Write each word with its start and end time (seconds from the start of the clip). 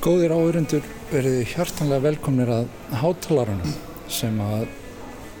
Góðir 0.00 0.32
áhörendur 0.32 0.86
verið 1.10 1.42
hjartanlega 1.50 2.00
velkomnir 2.06 2.48
að 2.48 2.68
hátalarunum 3.02 3.72
sem 4.08 4.38
að 4.40 4.62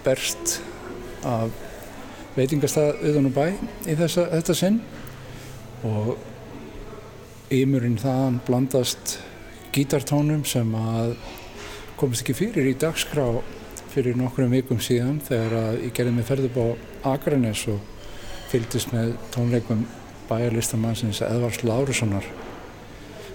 berst 0.04 0.58
af 1.24 1.54
veitingastað 2.34 2.98
auðan 3.00 3.30
og 3.30 3.38
bæ 3.38 3.46
í 3.88 3.94
þessa, 3.96 4.26
þetta 4.34 4.56
sinn. 4.58 4.76
Og 5.88 6.10
ymurinn 7.56 7.96
þaðan 8.02 8.36
blandast 8.44 9.14
gítartónum 9.72 10.44
sem 10.44 10.76
að 10.76 11.14
komist 11.96 12.26
ekki 12.26 12.36
fyrir 12.42 12.68
í 12.68 12.76
dagskrá 12.84 13.30
fyrir 13.94 14.20
nokkrum 14.20 14.52
vikum 14.52 14.84
síðan 14.84 15.22
þegar 15.24 15.56
að 15.62 15.80
ég 15.86 15.96
gerði 15.96 16.14
mig 16.18 16.28
ferðið 16.28 16.60
á 16.60 16.68
Akranes 17.14 17.64
og 17.72 17.80
fylgdist 18.52 18.92
með 18.92 19.16
tónleikum 19.32 19.88
bæjarlistamannsins 20.28 21.24
Edvars 21.24 21.64
Lárussonar 21.64 22.28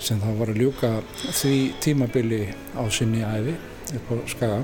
sem 0.05 0.19
þá 0.21 0.27
var 0.37 0.51
að 0.51 0.59
ljúka 0.61 0.89
því 1.33 1.55
tímabili 1.81 2.41
á 2.77 2.83
sinni 2.93 3.23
æfi 3.25 3.55
upp 3.97 4.11
á 4.13 4.15
Skaga 4.29 4.59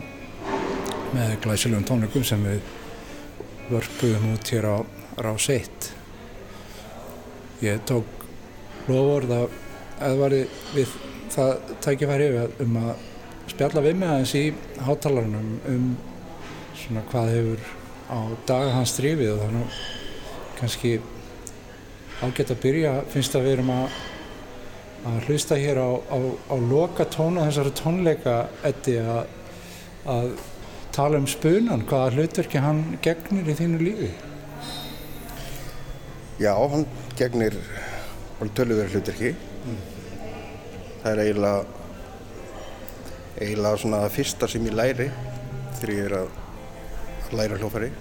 með 1.15 1.31
glæsilegum 1.41 1.87
tónleikum 1.87 2.25
sem 2.27 2.43
við 2.45 2.59
vörpuðum 3.71 4.35
út 4.35 4.51
hér 4.53 4.67
á 4.69 4.77
Rás 5.25 5.47
1. 5.49 5.87
Ég 7.65 7.81
tók 7.89 8.05
lofórð 8.85 9.33
af 9.39 9.57
Edvari 10.01 10.43
við 10.75 10.93
það 11.33 11.73
tækifæri 11.87 12.29
um 12.61 12.77
að 12.83 12.93
spjalla 13.49 13.85
við 13.85 13.97
mig 13.97 14.13
aðeins 14.13 14.35
í 14.37 14.45
hátalarnum 14.85 15.51
um 15.73 15.89
svona 16.77 17.05
hvað 17.09 17.33
hefur 17.33 17.67
á 18.13 18.19
daga 18.45 18.77
hans 18.77 18.93
drifið 18.99 19.33
og 19.33 19.43
þannig 19.47 19.81
kannski 20.61 20.95
ágætt 22.21 22.53
að 22.53 22.63
byrja 22.67 22.95
finnst 23.09 23.35
að 23.37 23.47
við 23.47 23.57
erum 23.57 23.75
að 23.79 24.01
að 25.07 25.27
hlusta 25.27 25.57
hér 25.57 25.79
á, 25.81 25.89
á, 25.97 26.17
á 26.53 26.55
loka 26.61 27.05
tónu 27.09 27.41
þessari 27.47 27.73
tónleika 27.77 28.35
Eddi 28.67 28.97
að, 29.01 29.29
að 30.05 30.27
tala 30.93 31.21
um 31.21 31.27
spunan, 31.29 31.85
hvaða 31.89 32.11
hlutverki 32.17 32.61
hann 32.61 32.83
gegnir 33.01 33.49
í 33.49 33.55
þínu 33.57 33.79
lífi? 33.81 34.11
Já, 36.41 36.53
hann 36.53 36.85
gegnir 37.17 37.57
tölurverð 38.57 38.97
hlutverki 38.97 39.31
mm. 39.35 39.81
það 41.03 41.11
er 41.11 41.23
eiginlega 41.25 41.65
eiginlega 43.41 43.81
svona 43.81 44.03
það 44.03 44.15
fyrsta 44.17 44.49
sem 44.49 44.65
ég 44.69 44.77
læri 44.77 45.09
þegar 45.79 45.93
ég 45.95 46.07
er 46.07 46.15
að, 46.17 46.31
að 47.27 47.35
læra 47.39 47.59
hljófari 47.61 47.91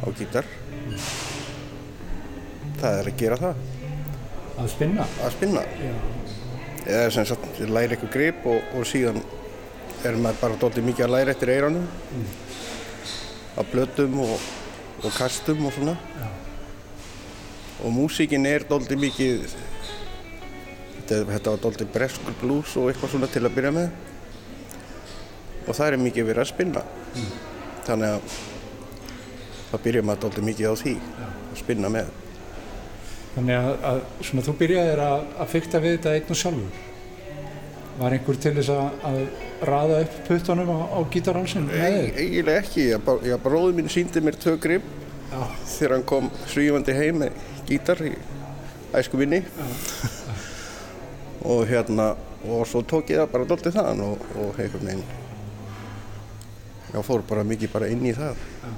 á 0.00 0.06
gítar 0.16 0.48
mm. 0.48 1.08
það 2.80 3.00
er 3.00 3.10
að 3.12 3.20
gera 3.24 3.40
það 3.44 3.75
Að 4.56 4.70
spinna? 4.72 5.04
Að 5.20 5.34
spinna. 5.34 5.64
Eða 6.86 7.10
sem 7.12 7.26
sagt, 7.28 7.46
ég 7.60 7.70
læri 7.72 7.96
eitthvað 7.96 8.12
grip 8.14 8.46
og, 8.48 8.72
og 8.78 8.86
síðan 8.88 9.20
er 10.06 10.16
maður 10.20 10.40
bara 10.40 10.58
doldið 10.62 10.86
mikið 10.86 11.06
að 11.06 11.12
læra 11.12 11.32
eftir 11.34 11.52
eiranum 11.52 11.86
mm. 11.86 12.26
að 13.60 13.70
blötum 13.72 14.18
og, 14.24 14.34
og 15.02 15.16
kastum 15.16 15.64
og 15.66 15.74
svona. 15.76 15.96
Já. 16.16 16.28
Og 17.84 17.92
músíkin 17.92 18.48
er 18.48 18.64
doldið 18.68 19.00
mikið, 19.02 19.46
þetta, 20.96 21.22
þetta 21.34 21.52
var 21.52 21.64
doldið 21.66 21.90
breskur 21.92 22.36
blues 22.40 22.76
og 22.80 22.88
eitthvað 22.90 23.12
svona 23.12 23.30
til 23.32 23.44
að 23.44 23.56
byrja 23.58 23.72
með. 23.76 23.90
Og 25.66 25.74
það 25.74 25.90
er 25.90 26.04
mikið 26.06 26.30
verið 26.30 26.44
að 26.46 26.52
spinna. 26.54 26.84
Mm. 27.16 27.32
Þannig 27.86 28.14
að 28.14 28.38
það 29.72 29.82
byrja 29.88 30.06
maður 30.06 30.24
doldið 30.24 30.48
mikið 30.48 30.70
á 30.72 30.74
því, 30.80 30.94
Já. 30.96 31.26
að 31.26 31.60
spinna 31.60 31.92
með. 31.92 32.14
Þannig 33.36 33.56
að, 33.60 33.74
að 33.84 33.98
svona, 34.24 34.42
þú 34.46 34.52
byrjaðir 34.62 35.00
að, 35.04 35.24
að 35.42 35.48
fyrta 35.52 35.80
við 35.84 35.96
þetta 35.98 36.12
einn 36.16 36.30
og 36.32 36.38
sjálfur. 36.40 36.84
Var 37.96 38.14
einhver 38.16 38.38
til 38.40 38.52
þess 38.56 38.70
að, 38.72 38.94
að 39.08 39.18
raða 39.70 39.98
upp 40.04 40.16
puttunum 40.28 40.72
á, 40.72 40.78
á 40.96 40.98
gítarhansinu? 41.12 41.68
Nei, 41.72 42.12
eiginlega 42.16 42.62
ekki. 42.62 42.86
Ég, 42.94 43.36
bróði 43.44 43.76
mín 43.76 43.92
síndi 43.92 44.22
mér 44.24 44.40
tvö 44.40 44.56
grip 44.60 44.88
Já. 45.28 45.38
þegar 45.74 45.96
hann 45.98 46.06
kom 46.08 46.32
svífandi 46.48 46.96
heim 46.96 47.20
með 47.26 47.44
gítar 47.68 48.00
í 48.08 48.14
æsku 48.96 49.20
vinni. 49.20 49.42
og 51.52 51.62
hérna, 51.68 52.14
og 52.48 52.64
svo 52.68 52.80
tók 52.88 53.12
ég 53.12 53.20
það 53.20 53.32
bara 53.36 53.52
doldið 53.52 53.76
þann 53.76 54.04
og, 54.06 54.26
og 54.40 54.60
einhvern 54.64 54.88
veginn, 54.88 55.06
já, 56.88 57.00
fór 57.04 57.24
bara 57.28 57.44
mikið 57.44 57.76
bara 57.76 57.92
inn 57.92 58.08
í 58.08 58.16
það. 58.16 58.40
Já. 58.64 58.76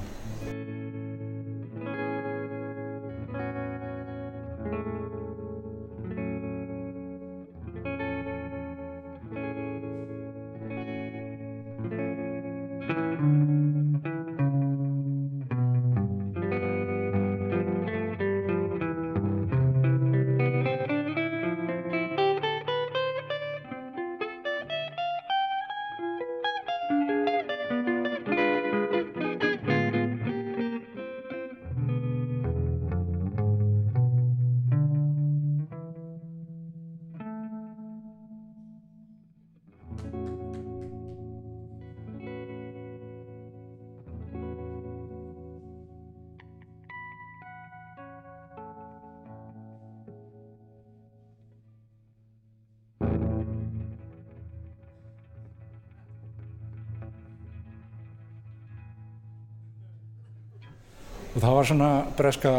Og 61.38 61.42
það 61.44 61.54
var 61.54 61.68
svona 61.70 61.88
breska 62.18 62.52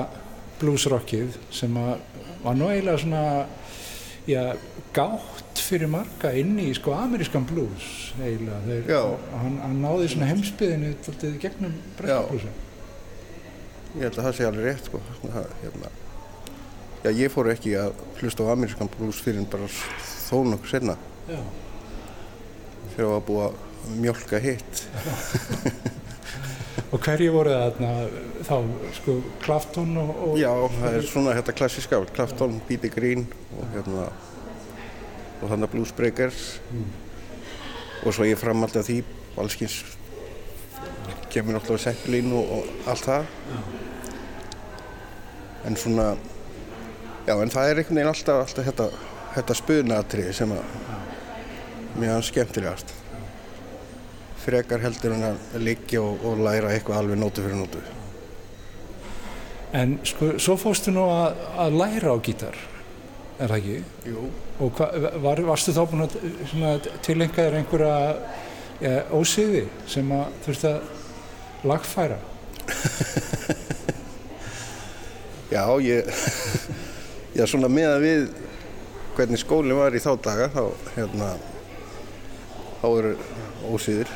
bluesrockið 0.62 1.36
sem 1.52 1.76
var 1.76 2.56
nú 2.56 2.70
eiginlega 2.72 3.02
svona 3.04 3.24
já, 4.30 4.56
gátt 4.96 5.60
fyrir 5.60 5.92
marga 5.92 6.32
inn 6.40 6.56
í 6.64 6.70
sko 6.78 6.94
amerískan 6.96 7.44
blues 7.50 8.14
eiginlega. 8.22 8.62
Þeir, 8.70 9.20
hann, 9.44 9.60
hann 9.66 9.78
náði 9.84 10.08
svona 10.14 10.30
heimsbyðinu 10.32 10.94
gegnum 11.44 11.76
breska 12.00 12.24
bluesin 12.32 12.58
Ég 13.90 14.06
held 14.06 14.20
að 14.22 14.26
það 14.28 14.36
sé 14.38 14.46
alveg 14.46 14.68
rétt 14.68 14.86
sko. 14.86 15.00
Það, 15.24 15.46
hérna. 15.64 15.92
Já, 17.02 17.10
ég 17.10 17.32
fór 17.34 17.48
ekki 17.50 17.72
að 17.82 18.04
hlusta 18.20 18.46
á 18.48 18.54
amerískan 18.54 18.92
blues 18.96 19.20
fyrir 19.26 19.48
bara 19.50 19.68
þó 20.30 20.44
nokkuð 20.46 20.72
senna 20.72 20.96
búið 23.00 23.44
að 23.48 23.60
mjölka 24.00 24.40
hitt 24.44 24.84
Og 26.90 26.98
hverju 27.06 27.34
voru 27.36 27.52
þarna 27.54 27.90
þá, 28.48 28.56
sko, 28.98 29.16
Clapton 29.44 29.92
og... 30.02 30.10
og 30.26 30.40
Já, 30.42 30.50
það 30.74 30.96
er 30.98 31.06
svona 31.06 31.36
þetta 31.38 31.54
klassíska, 31.60 32.00
Clapton, 32.16 32.56
B.B. 32.66 32.90
Green 32.96 33.28
og 33.54 33.76
hérna, 33.76 34.08
og 35.38 35.44
þannig 35.52 35.68
að 35.68 35.74
Blues 35.76 35.94
Breakers 35.94 36.48
mm. 36.74 36.88
og 38.02 38.16
svo 38.18 38.26
ég 38.26 38.42
framaldi 38.42 38.82
að 38.82 38.90
því, 38.90 38.98
allskins, 39.44 39.78
kemur 41.30 41.60
náttúrulega 41.60 41.86
Zeppelin 41.86 42.34
og, 42.34 42.56
og 42.58 42.90
allt 42.90 43.06
það. 43.06 43.30
En 45.70 45.78
svona, 45.78 46.08
já, 47.28 47.36
en 47.36 47.54
það 47.54 47.70
er 47.70 47.84
einhvern 47.84 48.02
veginn 48.02 48.14
alltaf, 48.16 48.42
alltaf 48.48 48.72
þetta, 48.72 48.90
þetta 49.36 49.60
spunatrið 49.62 50.34
sem 50.42 50.58
að 50.58 50.74
mér 52.00 52.16
er 52.16 52.26
skemmtilegast 52.26 52.99
frekar 54.44 54.80
heldur 54.84 55.12
en 55.16 55.24
að 55.32 55.38
liggja 55.64 56.00
og, 56.04 56.14
og 56.26 56.34
læra 56.46 56.68
eitthvað 56.74 56.98
alveg 57.04 57.18
nótu 57.20 57.40
fyrir 57.46 57.58
nótu. 57.60 57.80
En 59.76 59.90
sko, 60.08 60.26
svo 60.42 60.56
fórstu 60.58 60.92
nú 60.94 61.04
að, 61.14 61.42
að 61.62 61.76
læra 61.78 62.14
á 62.16 62.18
gítar, 62.26 62.56
er 63.38 63.48
það 63.52 63.58
ekki? 63.60 63.78
Jú. 64.10 64.22
Og 64.60 64.68
hva, 64.80 64.86
var, 65.22 65.38
varstu 65.46 65.72
þá 65.76 65.84
búin 65.92 66.06
að 66.08 66.14
tilengja 67.06 67.46
þér 67.46 67.58
einhverja 67.60 67.98
ja, 68.82 68.94
ósiði 69.14 69.64
sem 69.88 70.12
að 70.16 70.26
þurfti 70.48 70.68
að 70.72 70.80
lagfæra? 71.70 72.18
já, 75.54 75.64
ég, 75.86 76.10
já, 77.38 77.44
svona 77.46 77.70
með 77.72 77.90
að 77.92 78.04
við 78.08 78.22
hvernig 79.20 79.40
skólinn 79.44 79.78
var 79.78 79.94
í 79.94 80.02
þá 80.02 80.12
daga, 80.24 80.50
þá, 80.56 80.64
hérna, 80.96 81.30
þá 82.82 82.88
eru 82.90 83.14
ósýðir 83.70 84.10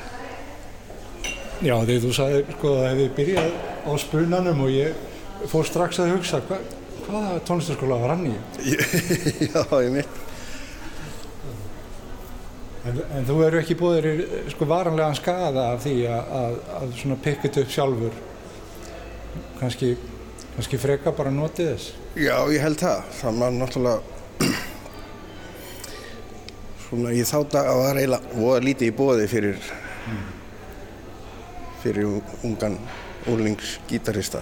Já, 1.63 1.77
þegar 1.87 2.01
þú 2.03 2.09
sagði 2.11 2.39
sko 2.57 2.71
að 2.73 2.81
það 2.81 2.89
hefði 2.89 3.03
byrjað 3.17 3.51
á 3.87 3.91
spunanum 4.03 4.63
og 4.65 4.71
ég 4.73 4.89
fór 5.47 5.67
strax 5.67 5.99
að 6.03 6.09
hugsa 6.17 6.41
hva, 6.49 6.57
hvaða 7.05 7.37
tónlistarskóla 7.47 7.99
var 8.01 8.11
hann 8.17 8.25
í? 8.27 8.33
Já, 9.47 9.61
ég 9.79 9.91
mitt. 9.93 10.17
En, 12.83 12.99
en 13.15 13.23
þú 13.29 13.35
eru 13.47 13.61
ekki 13.61 13.77
búið 13.79 14.09
í 14.09 14.11
sko 14.51 14.67
varanlegan 14.67 15.15
skada 15.15 15.69
af 15.71 15.79
því 15.85 15.95
að, 16.11 16.23
að, 16.41 16.53
að 16.81 16.87
svona 16.99 17.17
pikka 17.23 17.47
þetta 17.47 17.63
upp 17.63 17.71
sjálfur 17.77 18.13
kannski, 19.61 19.93
kannski 20.57 20.81
freka 20.83 21.15
bara 21.15 21.31
notið 21.31 21.71
þess 21.71 21.85
Já, 22.19 22.35
ég 22.51 22.59
held 22.61 22.79
það. 22.83 22.99
Það 23.21 23.33
var 23.39 23.51
náttúrulega 23.61 23.99
svona 26.89 27.09
í 27.15 27.23
þá 27.31 27.37
dag 27.55 27.65
að 27.71 27.77
var 27.85 28.03
eiginlega 28.03 28.43
voða 28.43 28.63
lítið 28.67 28.91
í 28.91 28.95
bóði 28.99 29.31
fyrir 29.31 29.57
fyrir 31.83 32.09
ungan 32.47 32.77
úrlingsgítarista. 33.31 34.41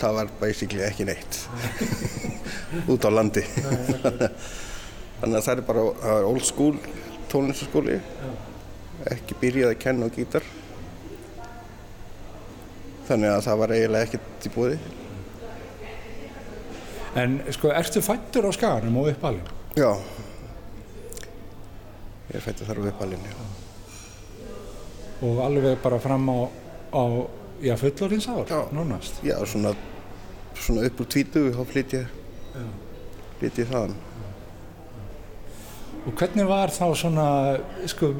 Það 0.00 0.16
var 0.18 0.32
basically 0.40 0.82
ekki 0.86 1.06
neitt 1.08 1.40
út 2.92 3.06
á 3.06 3.10
landi. 3.14 3.44
Þannig 5.20 5.38
að 5.38 5.46
það 5.46 5.54
er 5.54 5.62
bara 5.68 5.84
það 6.02 6.18
er 6.18 6.28
old 6.28 6.44
school 6.46 6.74
tónlistaskóli. 7.32 8.00
Ekki 9.10 9.36
byrjað 9.40 9.72
að 9.74 9.80
kenna 9.84 10.08
á 10.10 10.14
gítar. 10.14 10.44
Þannig 13.08 13.34
að 13.34 13.42
það 13.46 13.58
var 13.62 13.74
eiginlega 13.76 14.08
ekkert 14.08 14.46
í 14.48 14.52
bóði. 14.54 14.78
En 17.14 17.36
sko, 17.54 17.70
ertu 17.70 18.02
fættur 18.02 18.48
á 18.48 18.52
skaganum 18.56 18.96
og 19.02 19.10
uppalinn? 19.12 19.50
Já. 19.78 19.90
Ég 22.30 22.38
er 22.40 22.42
fættið 22.42 22.70
þar 22.70 22.80
á 22.82 22.84
uppalinn, 22.90 23.28
já. 23.28 23.63
Og 25.22 25.38
alveg 25.44 25.78
bara 25.82 25.98
fram 26.02 26.26
á, 26.30 26.38
á 26.90 27.02
já, 27.62 27.76
fullorins 27.76 28.26
ár, 28.28 28.50
nánast. 28.72 29.20
Já, 29.22 29.38
svona, 29.46 29.74
svona 30.58 30.86
upp 30.88 31.00
úr 31.00 31.06
tvítu, 31.06 31.46
þá 31.54 31.62
flytt 31.70 31.94
ég, 31.94 32.10
þaðan. 33.70 33.94
Og 36.04 36.12
hvernig 36.20 36.44
var 36.44 36.68
þá 36.68 36.84
svona, 36.98 37.26
sko, 37.88 38.10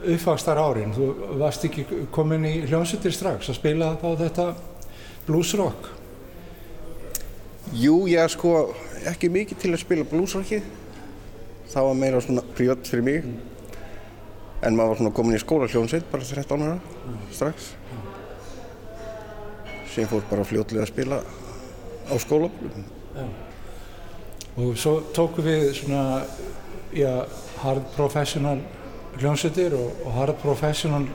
uppvakstar 0.00 0.58
árin? 0.58 0.90
Þú 0.96 1.36
varst 1.38 1.64
ekki 1.68 1.84
komin 2.10 2.46
í 2.48 2.56
hljómsveitir 2.64 3.14
strax 3.14 3.52
að 3.52 3.60
spila 3.60 3.92
þá 4.00 4.08
þetta 4.24 4.46
bluesrock? 5.28 5.92
Jú, 7.78 8.08
ég 8.10 8.32
sko 8.34 8.72
ekki 9.06 9.30
mikið 9.30 9.62
til 9.62 9.70
að 9.76 9.82
spila 9.84 10.08
bluesrockið. 10.10 10.66
Það 11.70 11.86
var 11.86 12.00
meira 12.00 12.22
svona 12.24 12.42
prívat 12.56 12.90
fyrir 12.90 13.06
mig. 13.06 13.30
En 14.60 14.76
maður 14.76 14.92
var 14.92 14.98
svona 15.00 15.12
komin 15.16 15.36
í 15.36 15.40
skólahljónsveit, 15.40 16.08
bara 16.12 16.26
13 16.26 16.64
ára, 16.66 16.74
strax. 17.32 17.70
Sem 19.90 20.08
fór 20.10 20.26
bara 20.28 20.44
fljótlega 20.46 20.84
að 20.84 20.92
spila 20.92 21.20
á 22.10 22.14
skólabólum. 22.20 22.84
Og 24.60 24.76
svo 24.78 24.98
tókum 25.16 25.46
við 25.46 25.70
svona, 25.78 26.26
já, 26.92 27.24
hard 27.62 27.88
professional 27.96 28.58
hljómsveitir 29.16 29.74
og, 29.78 30.04
og 30.04 30.14
hard 30.18 30.36
professional 30.42 31.06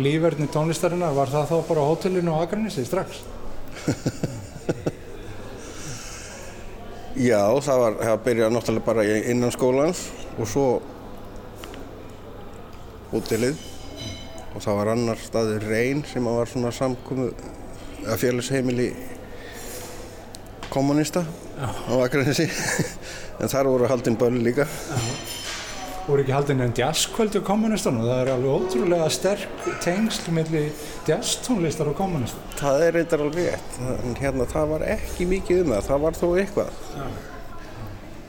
lífverðni 0.00 0.48
tónlistarinnar. 0.50 1.14
Var 1.14 1.32
það 1.36 1.50
þá 1.52 1.56
bara 1.68 1.88
hótelinu 1.90 2.34
á 2.34 2.42
Akranissi 2.42 2.86
strax? 2.88 3.20
Já, 7.14 7.46
það 7.62 7.78
var, 7.78 7.96
það 8.00 8.22
byrjaði 8.24 8.54
náttúrulega 8.56 8.86
bara 8.88 9.04
innan 9.30 9.52
skólans 9.54 10.00
og 10.34 10.48
svo 10.50 10.64
útilið 13.14 13.58
og 14.54 14.62
það 14.62 14.78
var 14.78 14.90
annar 14.94 15.20
staður 15.22 15.66
Reyn 15.70 16.02
sem 16.06 16.26
var 16.26 16.50
svona 16.50 16.70
samkomu 16.74 17.30
að 18.04 18.20
félagsheimili 18.20 18.90
kommunista 20.70 21.24
á 21.58 21.94
Akranesi. 22.02 22.48
En 23.42 23.50
þar 23.50 23.66
voru 23.66 23.88
haldin 23.90 24.14
böll 24.14 24.36
líka. 24.46 24.62
Voru 26.06 26.22
ekki 26.22 26.34
haldin 26.36 26.62
en 26.62 26.74
jazzkvöldu 26.76 27.40
kommunistunum 27.42 28.04
það 28.06 28.20
er 28.20 28.30
alveg 28.30 28.52
ótrúlega 28.60 29.08
sterk 29.10 29.64
tengsl 29.82 30.30
milli 30.36 30.62
jazztónlistar 31.08 31.90
og 31.90 31.96
kommunistar 31.98 32.58
það 32.60 32.84
er 32.86 32.96
reyndar 32.98 33.24
alveg 33.24 33.48
rétt 33.48 33.78
en 33.88 34.18
hérna 34.20 34.46
það 34.52 34.74
var 34.76 34.86
ekki 34.94 35.26
mikið 35.32 35.64
um 35.64 35.72
það. 35.74 35.88
Það 35.88 36.04
var 36.04 36.20
þó 36.20 36.26
eitthvað. 36.44 36.76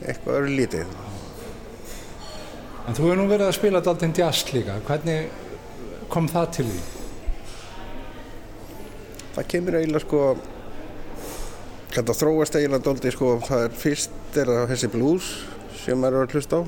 Eitthvað 0.06 0.40
öru 0.40 0.56
lítið 0.58 0.96
en 2.86 2.94
þú 2.94 3.08
hefur 3.08 3.18
nú 3.18 3.30
verið 3.30 3.50
að 3.50 3.56
spila 3.58 3.82
daldinn 3.84 4.14
jazz 4.16 4.46
líka. 4.54 4.78
Hvernig 4.86 6.06
kom 6.12 6.30
það 6.30 6.52
til 6.58 6.68
því? 6.70 6.84
það 9.36 9.48
kemur 9.52 9.74
eiginlega 9.76 10.00
sko 10.00 10.20
þetta 11.92 12.14
þróast 12.16 12.54
eiginlega 12.56 12.84
dóldi 12.86 13.10
sko 13.12 13.32
það 13.44 13.64
er 13.66 13.74
fyrst 13.76 14.38
er 14.40 14.48
það 14.48 14.70
þessi 14.70 14.88
blues 14.94 15.26
sem 15.82 16.00
maður 16.00 16.22
er 16.22 16.24
að 16.24 16.36
hlusta 16.36 16.60
á 16.60 16.62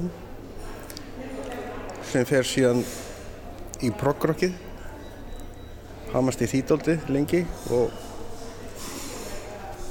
sem 2.10 2.28
fer 2.28 2.48
síðan 2.48 2.82
í 3.84 3.92
progrockið 4.02 4.52
hamast 6.12 6.44
í 6.44 6.50
því 6.50 6.60
dóldi 6.68 6.98
lengi 7.08 7.40
og 7.72 7.88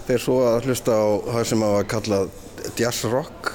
fer 0.06 0.22
svo 0.22 0.38
að 0.46 0.70
hlusta 0.70 0.94
á 0.94 1.06
það 1.32 1.50
sem 1.50 1.66
að 1.66 1.76
var 1.80 1.92
kallað 1.96 2.30
jazz 2.78 3.10
rock 3.10 3.52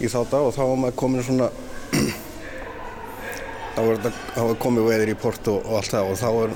í 0.00 0.10
þá 0.10 0.20
dag 0.32 0.48
og 0.48 0.54
þá 0.56 0.62
var 0.64 0.82
maður 0.84 0.98
komin 1.02 1.26
svona 1.26 1.48
þá 3.74 3.80
var, 3.86 4.02
þetta, 4.06 4.44
var 4.48 4.60
komið 4.64 4.90
veður 4.90 5.12
í 5.12 5.16
port 5.20 5.50
og, 5.52 5.64
og 5.64 5.80
allt 5.80 5.94
það 5.94 6.10
og 6.10 6.20
þá 6.20 6.28
er 6.32 6.54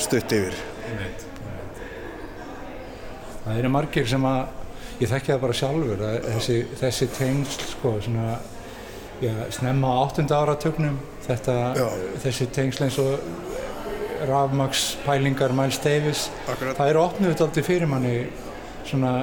stutt 0.00 0.36
yfir 0.38 0.58
það 3.44 3.58
eru 3.60 3.72
margir 3.74 4.08
sem 4.08 4.26
að 4.28 5.00
ég 5.02 5.10
þekki 5.10 5.32
það 5.32 5.42
bara 5.44 5.58
sjálfur 5.58 6.04
þessi, 6.24 6.58
þessi 6.80 7.08
tengsl 7.18 7.64
sko 7.74 7.96
svona 8.04 8.36
já, 9.22 9.32
snemma 9.54 9.90
á 9.90 9.96
áttunda 10.04 10.38
áratögnum 10.42 10.96
þetta, 11.26 11.56
Já. 11.78 11.86
þessi 12.24 12.48
tengsl 12.54 12.86
eins 12.86 12.98
og 13.02 14.28
rafmaks 14.28 14.84
pælingar 15.04 15.52
Miles 15.56 15.80
Davis 15.84 16.28
Akkurat. 16.48 16.76
það 16.78 16.92
eru 16.92 17.02
opnuð 17.04 17.42
aldrei 17.44 17.66
fyrir 17.66 17.90
manni 17.90 18.14
svona 18.88 19.14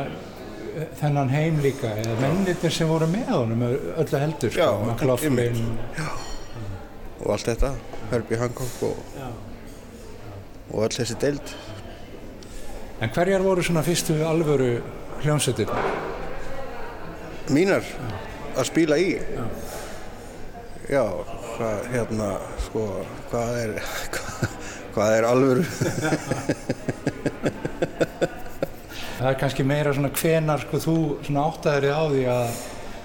þennan 0.99 1.29
heim 1.33 1.59
líka 1.63 1.89
eða 2.01 2.15
mennirnir 2.21 2.73
sem 2.73 2.89
voru 2.89 3.07
með 3.11 3.29
honum 3.33 3.63
öllu 3.69 4.19
heldur 4.21 4.51
sko, 4.53 4.61
Já, 4.61 4.69
McLaughlin. 4.87 5.39
Einmitt. 5.39 5.99
og 7.21 7.31
allt 7.35 7.49
þetta, 7.51 7.73
Herbie 8.11 8.39
Hancock 8.41 8.83
og, 8.87 8.97
og 10.71 10.85
öll 10.87 10.95
þessi 10.95 11.17
deild. 11.21 11.53
En 13.01 13.09
hverjar 13.15 13.41
voru 13.45 13.63
svona 13.65 13.81
fyrstu 13.85 14.19
alvöru 14.27 14.71
hljómsveitir? 15.23 15.69
Mínar? 17.51 17.85
Að 18.55 18.67
spila 18.69 18.97
í? 19.01 19.13
Já, 20.91 21.03
hvað 21.55 21.85
hérna 21.93 22.27
sko, 22.65 22.85
hvað 23.31 23.57
er 23.61 23.73
hvað, 24.15 24.55
hvað 24.95 25.17
er 25.17 25.27
alvöru 25.29 25.65
það 29.21 29.29
er 29.29 29.35
kannski 29.41 29.63
meira 29.67 29.91
svona 29.93 30.09
hvenar 30.17 30.61
sko 30.63 30.77
þú 30.81 30.95
svona 31.21 31.41
áttaður 31.49 31.85
á 31.93 32.03
því 32.09 32.23
að, 32.33 32.47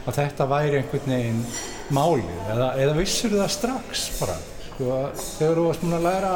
að 0.06 0.16
þetta 0.16 0.44
væri 0.52 0.76
einhvern 0.80 1.12
veginn 1.12 1.42
málið. 1.96 2.38
Eða, 2.54 2.68
eða 2.85 2.94
vissur 2.96 3.32
það 3.37 3.50
strax 3.52 3.88
bara? 4.20 4.37
Sko 4.66 4.85
að 4.96 5.08
þegar 5.20 5.56
þú 5.61 5.64
varst 5.68 5.82
múin 5.85 5.99
að 5.99 6.08
læra 6.08 6.32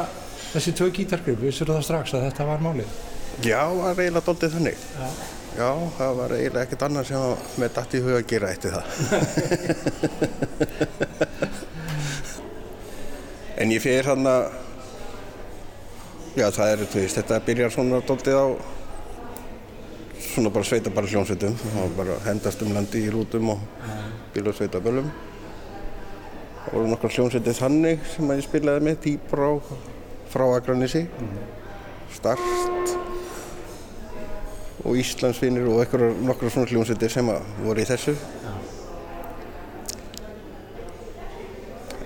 þessi 0.51 0.71
tvö 0.77 0.87
gítargrip, 0.99 1.41
vissur 1.41 1.73
það 1.73 1.87
strax 1.89 2.07
að 2.17 2.25
þetta 2.29 2.43
var 2.51 2.61
málið? 2.67 2.91
Já, 3.41 3.63
það 3.65 3.81
var 3.81 3.97
eiginlega 4.05 4.27
doldið 4.27 4.55
þannig. 4.57 4.79
Já. 5.01 5.09
já, 5.57 5.71
það 5.97 6.11
var 6.21 6.31
eiginlega 6.37 6.65
ekkert 6.67 6.87
annað 6.89 7.05
sem 7.09 7.21
með 7.63 7.71
dætt 7.79 7.93
í 7.97 8.05
huga 8.05 8.19
að 8.21 8.31
gera 8.35 8.53
eftir 8.55 8.71
það. 8.77 8.87
En 13.61 13.69
ég 13.69 13.83
fyrir 13.85 14.07
hann 14.09 14.25
að 14.25 14.55
já, 16.33 16.49
það 16.49 16.71
er, 16.71 16.81
þú 16.89 16.97
veist, 17.03 17.19
þetta 17.19 17.45
byrjar 17.45 17.75
svona 17.75 17.99
doldið 18.09 18.39
á 18.41 18.80
svona 20.25 20.53
bara 20.55 20.69
sveita 20.69 20.93
bara 20.95 21.11
hljómsveitum 21.11 21.57
og 21.83 21.95
bara 21.97 22.19
hendast 22.27 22.63
um 22.63 22.75
landi 22.77 23.05
í 23.07 23.13
rútum 23.13 23.55
og 23.55 23.63
bíla 24.35 24.53
sveita 24.57 24.83
bölum 24.85 25.09
það 26.65 26.75
voru 26.75 26.91
nokkar 26.93 27.17
hljómsveitir 27.17 27.57
þannig 27.59 28.05
sem 28.15 28.31
að 28.31 28.43
ég 28.43 28.49
spilaði 28.49 28.87
með 28.89 29.01
dýpar 29.07 29.47
á 29.47 29.53
frá 30.31 30.47
Akranissi 30.55 31.07
Start. 32.15 32.41
Og 34.85 34.97
Íslandsvinir 34.97 35.67
og 35.69 35.83
einhverjar 35.83 36.17
nokkrar 36.25 36.53
svona 36.53 36.71
hljómsveitir 36.71 37.13
sem 37.13 37.29
að 37.31 37.45
voru 37.65 37.83
í 37.83 37.87
þessu. 37.89 38.15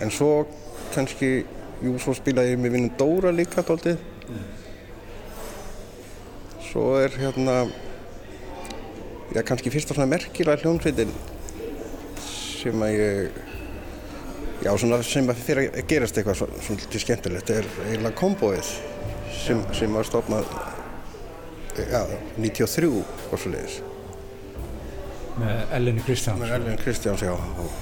En 0.02 0.12
svo 0.12 0.30
kannski 0.94 1.30
jú, 1.84 1.94
svo 2.02 2.14
spilaði 2.18 2.54
ég 2.54 2.60
með 2.60 2.76
vinnum 2.76 2.92
Dóra 2.98 3.32
líka 3.34 3.64
dálítið. 3.64 4.02
Svo 6.66 6.88
er 6.98 7.14
hérna 7.20 7.62
já, 9.34 9.42
kannski 9.42 9.70
fyrsta 9.74 9.94
svona 9.96 10.06
merkilega 10.10 10.60
hljómsveitin 10.62 11.10
sem 12.24 12.82
að 12.86 12.92
ég 12.98 13.40
já, 14.64 14.70
svona 14.80 15.00
sem 15.04 15.28
að 15.28 15.40
fyrir 15.46 15.70
að 15.74 15.88
gerast 15.90 16.16
eitthvað 16.20 16.38
svo- 16.40 16.60
svolítið 16.68 17.02
skemmtilegt 17.04 17.50
er 17.50 17.66
eiginlega 17.88 18.16
komboið 18.20 18.70
sem, 19.44 19.60
sem 19.76 19.92
var 19.92 20.06
stofnað 20.08 20.46
já, 21.76 22.04
93 22.38 22.92
og 22.94 23.34
svo 23.38 23.50
leiðis 23.52 23.80
með 25.34 25.72
Ellinu 25.74 26.02
Kristjáns. 26.06 26.38
Með 26.44 26.52
Ellen 26.54 26.76
Kristjáns, 26.78 27.22
já 27.26 27.32
og 27.34 27.72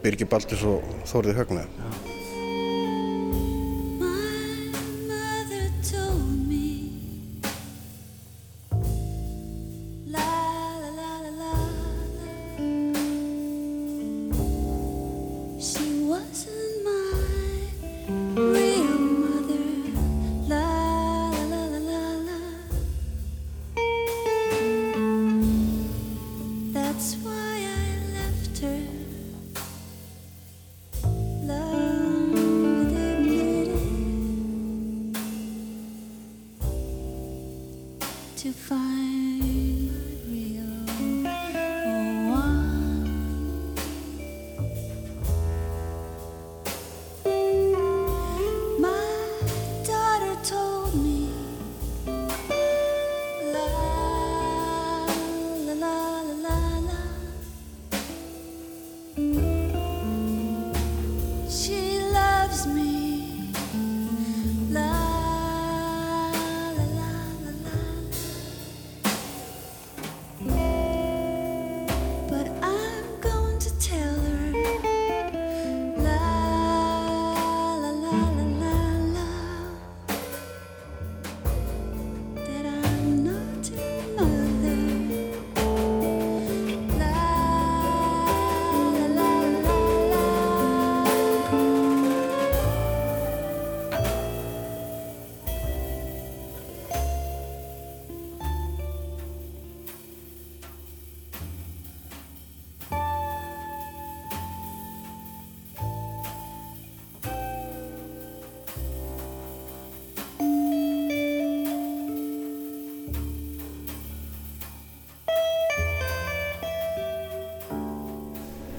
Birgir 0.00 0.28
Baldurs 0.30 0.62
og 0.64 0.80
Þórið 1.10 1.36
Högna. 1.42 1.64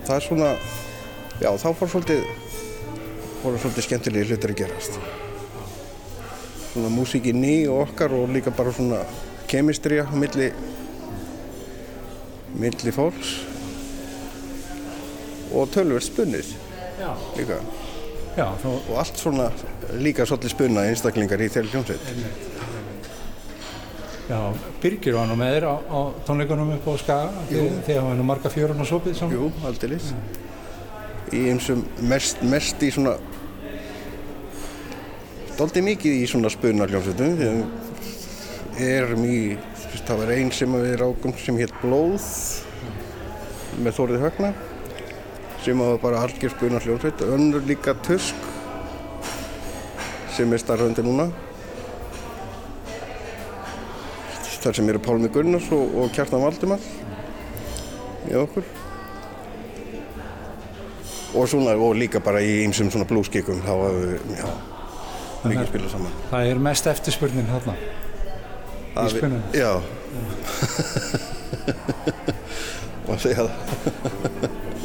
Það 0.08 0.16
er 0.16 0.24
svona, 0.24 0.50
já 1.42 1.50
þá 1.60 1.68
fór 1.76 1.90
svolítið, 1.92 2.28
fór 3.42 3.58
svolítið 3.60 3.88
skemmtilegi 3.88 4.32
hlutir 4.32 4.54
að 4.54 4.60
gerast. 4.62 5.00
Svona 6.72 6.92
músíkin 6.94 7.42
ný 7.44 7.56
og 7.72 7.88
okkar 7.88 8.16
og 8.16 8.32
líka 8.32 8.54
bara 8.56 8.72
svona 8.76 9.02
kemistrija 9.52 10.06
milli, 10.16 10.52
milli 12.56 12.94
fólks 12.96 13.34
og 15.52 15.68
tölverð 15.74 16.08
spunnið 16.08 16.54
líka. 17.38 17.60
Já, 18.38 18.48
þó... 18.62 18.70
Og 18.76 18.96
allt 19.02 19.20
svona 19.20 19.50
líka 19.98 20.28
svolítið 20.30 20.54
spunna 20.54 20.88
einstaklingar 20.88 21.42
í 21.42 21.50
þeirri 21.52 21.74
hljómsveit. 21.74 22.04
Já, 24.28 24.40
Birgir 24.82 25.16
var 25.18 25.26
nú 25.26 25.36
með 25.40 25.56
þér 25.56 25.66
á, 25.74 25.76
á 25.90 26.00
tónleikunum 26.28 26.76
upp 26.76 26.86
á 26.86 26.94
Skaga 27.02 27.46
þegar 27.50 27.98
hann 27.98 28.10
var 28.12 28.20
nú 28.20 28.26
marga 28.28 28.52
fjörun 28.54 28.84
og 28.84 28.90
sopið 28.90 29.16
saman. 29.18 29.34
Jú, 29.34 29.48
aldrei 29.66 29.90
lís. 29.96 30.12
Í 31.34 31.48
einsum 31.52 31.82
mest, 32.08 32.44
mest 32.46 32.84
í 32.86 32.92
svona, 32.94 33.16
doldi 35.58 35.82
mikið 35.82 36.20
í 36.22 36.28
svona 36.30 36.52
spunarljómsveitum. 36.54 37.66
Erum 38.78 39.26
í, 39.26 39.40
það 40.06 40.22
var 40.22 40.36
einn 40.36 40.54
sem 40.54 40.78
við 40.78 40.96
rákum 41.02 41.34
sem 41.42 41.58
hétt 41.58 41.74
Blóð 41.82 42.30
með 43.82 43.98
Þórið 43.98 44.24
Högna 44.28 44.54
sem 45.66 45.82
var 45.82 45.98
bara 46.06 46.22
algjör 46.28 46.54
spunarljómsveit. 46.54 47.26
Önnur 47.26 47.66
líka 47.66 47.98
Tusk 48.06 48.46
sem 50.38 50.54
er 50.54 50.62
starfandi 50.62 51.02
núna. 51.02 51.32
Þar 54.68 54.80
sem 54.80 54.92
eru 54.92 55.02
Pálmi 55.04 55.32
Gunnars 55.34 55.70
og, 55.76 55.96
og 56.02 56.12
Kjartan 56.16 56.44
Valdimar 56.44 56.84
í 58.28 58.36
okkur. 58.38 58.66
Og 61.38 61.48
svona 61.50 61.76
og 61.76 61.96
líka 62.00 62.20
bara 62.24 62.42
í 62.44 62.60
einsum 62.66 62.90
svona 62.92 63.08
blúskikum 63.08 63.62
þá 63.64 63.72
hafum 63.74 64.02
við 64.02 64.20
mikið 65.48 65.70
spilað 65.70 65.94
saman. 65.94 66.20
Það 66.32 66.52
er 66.52 66.62
mest 66.68 66.90
eftirspurnin 66.92 67.48
hérna 67.52 67.78
í 68.98 69.10
spunum 69.14 69.42
Já 69.56 69.72
maður 73.08 73.22
segja 73.24 73.44
það 73.44 73.52
það 73.52 74.77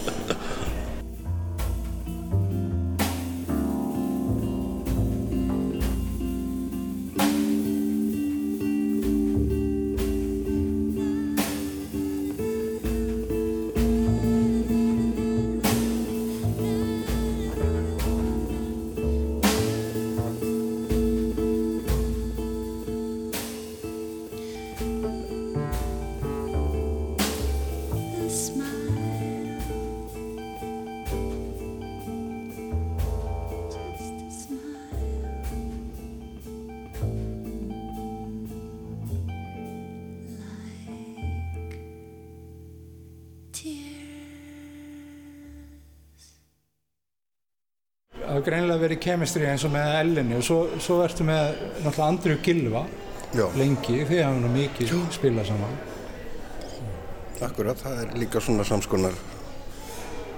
kemistri 49.03 49.47
eins 49.51 49.65
og 49.67 49.73
með 49.75 49.97
Ellinni 50.01 50.39
og 50.39 50.45
svo, 50.47 50.59
svo 50.83 51.01
ertu 51.05 51.27
með 51.27 51.57
náttúrulega 51.83 52.09
Andrið 52.09 52.43
Gilva 52.47 52.85
Já. 53.33 53.47
lengi, 53.57 54.03
þið 54.07 54.23
hafum 54.23 54.43
nú 54.45 54.53
mikið 54.53 54.95
spilað 55.17 55.51
saman. 55.51 55.77
Akkurat, 57.43 57.79
það 57.81 58.03
er 58.05 58.19
líka 58.21 58.41
svona 58.45 58.65
samskonar 58.67 59.17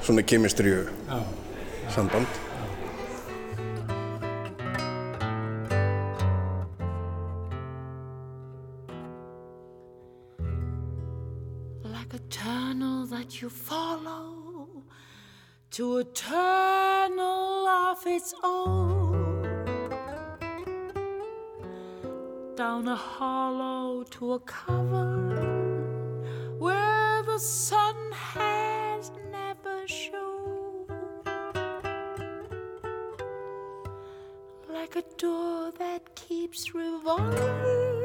svona 0.04 0.22
kemistriu 0.22 0.86
samband. 1.88 2.26
Like 11.84 12.14
a 12.14 12.18
tunnel 12.30 13.06
that 13.06 13.40
you 13.42 13.48
follow 13.50 14.84
to 15.70 15.98
a 15.98 16.04
tunnel 16.04 17.43
of 17.94 18.06
its 18.06 18.34
own. 18.42 19.22
Down 22.56 22.88
a 22.88 22.96
hollow 22.96 24.02
to 24.14 24.32
a 24.32 24.40
cavern 24.40 25.30
where 26.58 27.22
the 27.22 27.38
sun 27.38 27.96
has 28.12 29.12
never 29.30 29.86
shone. 29.86 30.86
Like 34.68 34.96
a 34.96 35.04
door 35.16 35.70
that 35.78 36.02
keeps 36.16 36.74
revolving 36.74 38.03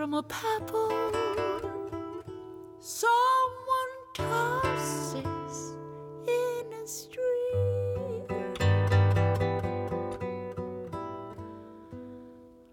from 0.00 0.14
a 0.14 0.22
pebble. 0.22 0.88
Someone 2.78 3.94
tosses 4.14 5.76
in 6.26 6.72
a 6.72 6.86
stream. 6.86 8.24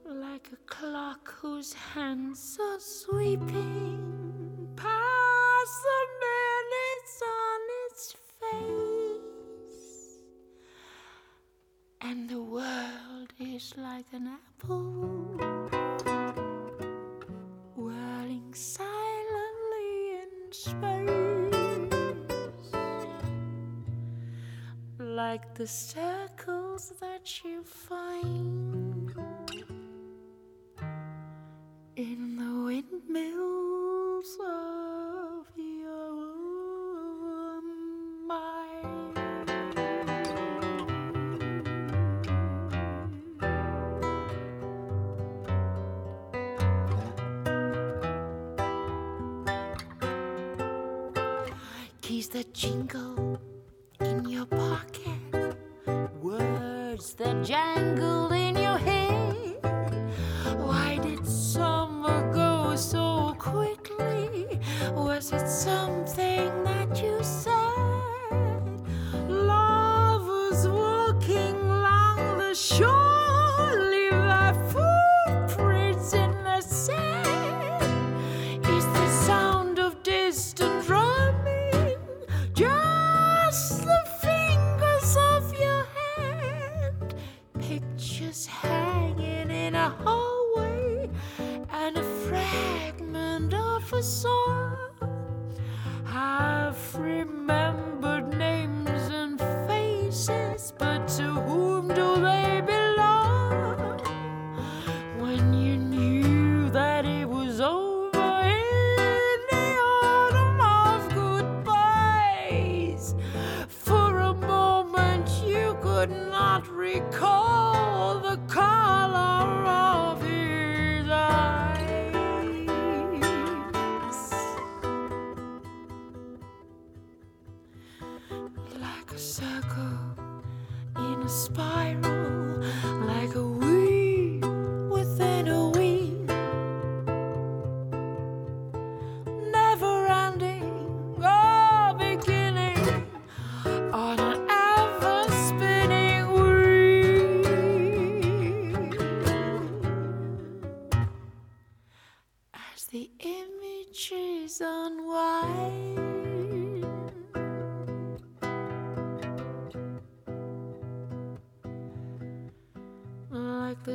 Like 0.06 0.48
a 0.54 0.58
clock 0.68 1.34
whose 1.42 1.74
hands 1.74 2.58
are 2.62 2.80
sweeping 2.80 4.00
past 4.78 5.78
the 5.90 6.02
minutes 6.28 7.22
on 7.44 7.60
its 7.84 8.16
face. 8.40 9.90
And 12.00 12.30
the 12.30 12.42
world 12.42 13.34
is 13.38 13.74
like 13.76 14.06
an 14.14 14.30
apple 14.30 15.57
silently 18.58 20.18
in 20.22 20.52
space. 20.52 21.54
Like 24.98 25.54
the 25.54 25.68
circles 25.68 26.94
that 27.00 27.44
you 27.44 27.64
find 27.64 29.14
in 31.96 32.38
the 32.38 32.64
windmills 32.66 34.38
Keys 52.28 52.44
that 52.44 52.54
jingle 52.54 53.40
in 54.02 54.28
your 54.28 54.46
pocket, 54.46 55.56
words 56.22 57.14
that 57.14 57.46
jangle 57.46 58.27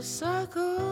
like 0.04 0.91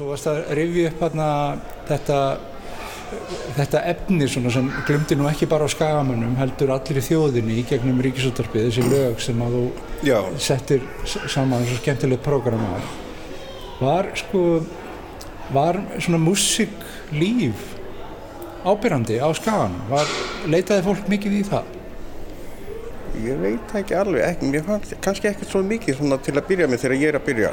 Þú 0.00 0.06
varst 0.08 0.28
að 0.30 0.38
rifja 0.56 0.88
upp 0.88 1.02
hérna 1.04 1.24
þetta, 1.90 2.18
þetta 3.58 3.80
efni 3.90 4.28
svona 4.32 4.52
sem 4.54 4.70
glumdi 4.88 5.18
nú 5.20 5.26
ekki 5.28 5.48
bara 5.50 5.66
á 5.68 5.74
skagamönnum 5.74 6.38
heldur 6.40 6.72
allir 6.72 7.02
í 7.02 7.04
þjóðinni 7.04 7.58
í 7.60 7.64
gegnum 7.68 8.00
ríkisúttarpið 8.06 8.70
þessi 8.70 8.86
lög 8.88 9.20
sem 9.20 9.42
að 9.44 9.58
þú 9.58 9.64
Já, 10.08 10.16
settir 10.40 10.86
saman 11.04 11.66
svo 11.68 11.76
skemmtilegt 11.82 12.24
prógramar 12.24 12.86
var 13.82 14.08
sko 14.16 14.62
var 15.52 15.82
svona 15.98 16.20
músiklíf 16.22 17.66
ábyrrandi 18.64 19.18
á 19.20 19.28
skaganum? 19.36 19.82
Var, 19.90 20.14
leitaði 20.48 20.86
fólk 20.86 21.10
mikið 21.12 21.36
í 21.40 21.42
það? 21.48 21.76
Ég 23.20 23.42
veit 23.42 23.76
ekki 23.76 23.98
alveg, 23.98 24.24
ekki, 24.24 24.48
mér 24.48 24.64
fannst 24.64 24.96
kannski 25.04 25.28
ekkert 25.28 25.52
svo 25.52 25.60
mikið 25.66 26.00
svona 26.00 26.20
til 26.24 26.38
að 26.38 26.48
byrja 26.48 26.70
með 26.70 26.84
þegar 26.86 26.96
ég 27.02 27.12
er 27.12 27.18
að 27.18 27.28
byrja. 27.28 27.52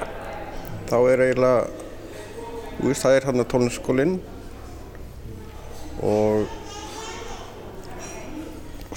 Þá 0.88 0.98
er 1.12 1.24
eiginlega, 1.26 1.87
veist, 2.82 3.04
það 3.04 3.18
er 3.18 3.28
hann 3.30 3.42
að 3.44 3.50
tónlistaskólinn 3.54 4.16
og 6.06 6.48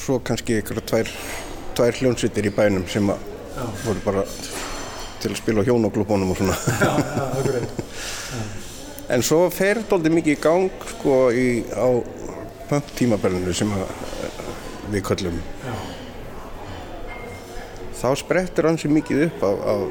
svo 0.00 0.18
kannski 0.24 0.60
ykkur 0.60 0.80
tvær, 0.88 1.10
tvær 1.78 2.00
hljónsveitir 2.00 2.48
í 2.48 2.54
bænum 2.54 2.86
sem 2.88 3.08
að 3.12 3.26
voru 3.84 4.04
bara 4.04 4.24
til 5.20 5.32
að 5.32 5.40
spila 5.40 5.64
á 5.64 5.68
hjónaglúbónum 5.68 6.32
og 6.32 6.40
svona. 6.40 6.56
En 9.10 9.24
svo 9.26 9.40
fer 9.50 9.80
þetta 9.80 9.96
aldrei 9.96 10.12
mikið 10.20 10.36
í 10.36 10.38
gang 10.38 10.84
sko 10.86 11.14
í, 11.34 11.46
á 11.74 11.98
punk 12.68 12.92
tímabellinu 12.94 13.50
sem 13.58 13.72
að, 13.74 13.88
við 14.92 15.02
köllum. 15.08 15.40
Þá 17.98 18.06
sprettur 18.20 18.68
hansi 18.70 18.90
mikið 18.92 19.24
upp 19.26 19.42
af, 19.48 19.64
af, 19.72 19.82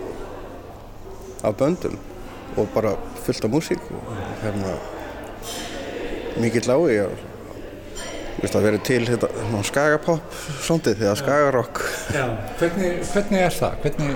af 1.49 1.57
böndum 1.59 1.99
og 2.55 2.71
bara 2.71 2.95
fullt 3.29 3.45
af 3.45 3.51
músík 3.53 3.89
og 3.93 4.13
hérna 4.41 4.73
mikill 6.39 6.71
áhugi 6.73 6.99
að 7.03 7.15
þú 7.19 8.41
veist, 8.41 8.55
að 8.55 8.65
vera 8.65 8.81
til 8.87 9.01
ná, 9.51 9.59
skagapopp 9.67 10.37
sondið 10.65 11.03
eða 11.05 11.15
skagarokk. 11.19 11.81
hvernig, 12.59 13.01
hvernig 13.11 13.43
er 13.43 13.57
það? 13.57 13.75
Hvernig, 13.83 14.13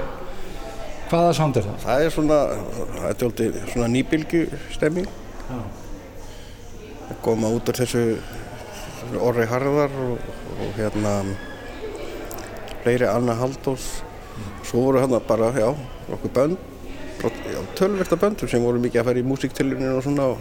hvaða 1.12 1.34
sound 1.38 1.60
er 1.60 1.68
það? 1.68 1.82
Það 1.84 2.06
er 2.06 2.16
svona, 2.16 2.40
það 2.94 3.10
er 3.10 3.20
tjóldi 3.22 3.50
svona 3.74 3.90
nýbylgu 3.94 4.44
stemming. 4.74 5.10
Að 7.04 7.20
koma 7.26 7.52
út 7.54 7.70
úr 7.70 7.82
þessu 7.84 8.06
orri 9.20 9.46
harðar 9.52 9.94
og, 10.08 10.32
og 10.58 10.74
hérna 10.80 11.18
fleiri 12.82 13.08
Anna 13.12 13.36
Haldós 13.38 13.92
Svo 14.64 14.88
voru 14.88 15.02
hérna 15.04 15.20
bara, 15.22 15.52
já, 15.54 15.68
okkur 16.10 16.32
bönd, 16.34 16.58
tölverta 17.78 18.18
böndum 18.20 18.50
sem 18.52 18.64
voru 18.64 18.82
mikið 18.84 19.02
að 19.02 19.08
fara 19.10 19.22
í 19.22 19.28
músiktiluninu 19.28 19.96
og 19.98 20.04
svona 20.06 20.26
og 20.34 20.38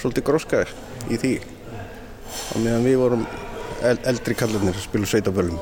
svolítið 0.00 0.26
gróskaðir 0.30 0.74
í 1.12 1.18
því. 1.20 1.32
Á 2.50 2.56
meðan 2.62 2.86
við 2.86 2.96
vorum 3.02 3.24
el 3.86 3.96
eldri 4.10 4.34
kallarnir 4.36 4.76
að 4.76 4.84
spila 4.84 5.08
sveitaböllum. 5.08 5.58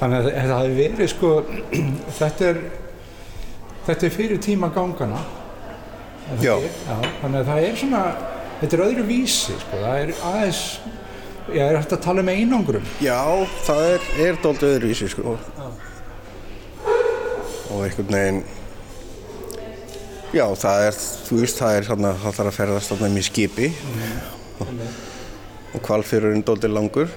Þannig 0.00 0.16
að 0.16 0.28
þetta 0.30 0.56
hafi 0.56 0.76
verið 0.78 1.10
sko, 1.12 1.30
þetta 2.20 2.48
er, 2.48 2.60
þetta 3.88 4.08
er 4.08 4.14
fyrir 4.14 4.40
tíma 4.42 4.70
gangana. 4.74 5.20
Er 6.30 6.44
Já. 6.44 6.54
ekki? 6.56 6.70
Já. 6.86 6.96
Þannig 7.20 7.40
að 7.42 7.50
það 7.50 7.66
er 7.66 7.78
svona, 7.82 8.02
þetta 8.62 8.78
er 8.78 8.84
öðru 8.86 9.06
vísi 9.10 9.58
sko, 9.60 9.80
það 9.82 9.98
er 10.04 10.12
aðeins, 10.30 10.62
ég 11.50 11.62
er 11.66 11.78
hægt 11.80 11.96
að 11.96 12.02
tala 12.06 12.24
um 12.24 12.30
einangrum. 12.32 12.86
Já, 13.02 13.18
það 13.66 13.82
er, 13.90 14.08
er 14.28 14.40
doldið 14.44 14.74
öðruvísi 14.76 15.10
sko. 15.12 15.36
Og 17.70 17.84
einhvern 17.86 18.14
veginn, 18.16 18.40
já 20.34 20.44
það 20.58 20.86
er, 20.88 20.96
þú 21.28 21.38
veist 21.38 21.60
það 21.60 21.76
er 21.76 21.86
svona, 21.86 22.10
það 22.18 22.36
þarf 22.38 22.50
að 22.50 22.56
ferðast 22.56 22.92
þarna 22.92 23.10
með 23.14 23.26
skipi 23.28 23.68
og, 24.60 24.72
og 25.74 25.84
kvalfyrurinn 25.86 26.46
doldið 26.46 26.74
langur. 26.74 27.14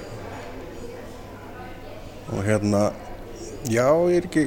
Og 2.34 2.46
hérna, 2.46 2.84
já 3.70 3.88
ég 3.88 4.20
er 4.20 4.30
ekki, 4.30 4.46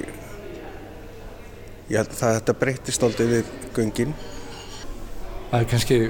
ég 1.90 2.00
held 2.00 2.14
að 2.14 2.38
þetta 2.38 2.56
breytist 2.62 3.02
doldið 3.02 3.34
við 3.34 3.52
göngin. 3.76 4.16
Það 5.50 5.60
er 5.60 5.70
kannski 5.74 6.00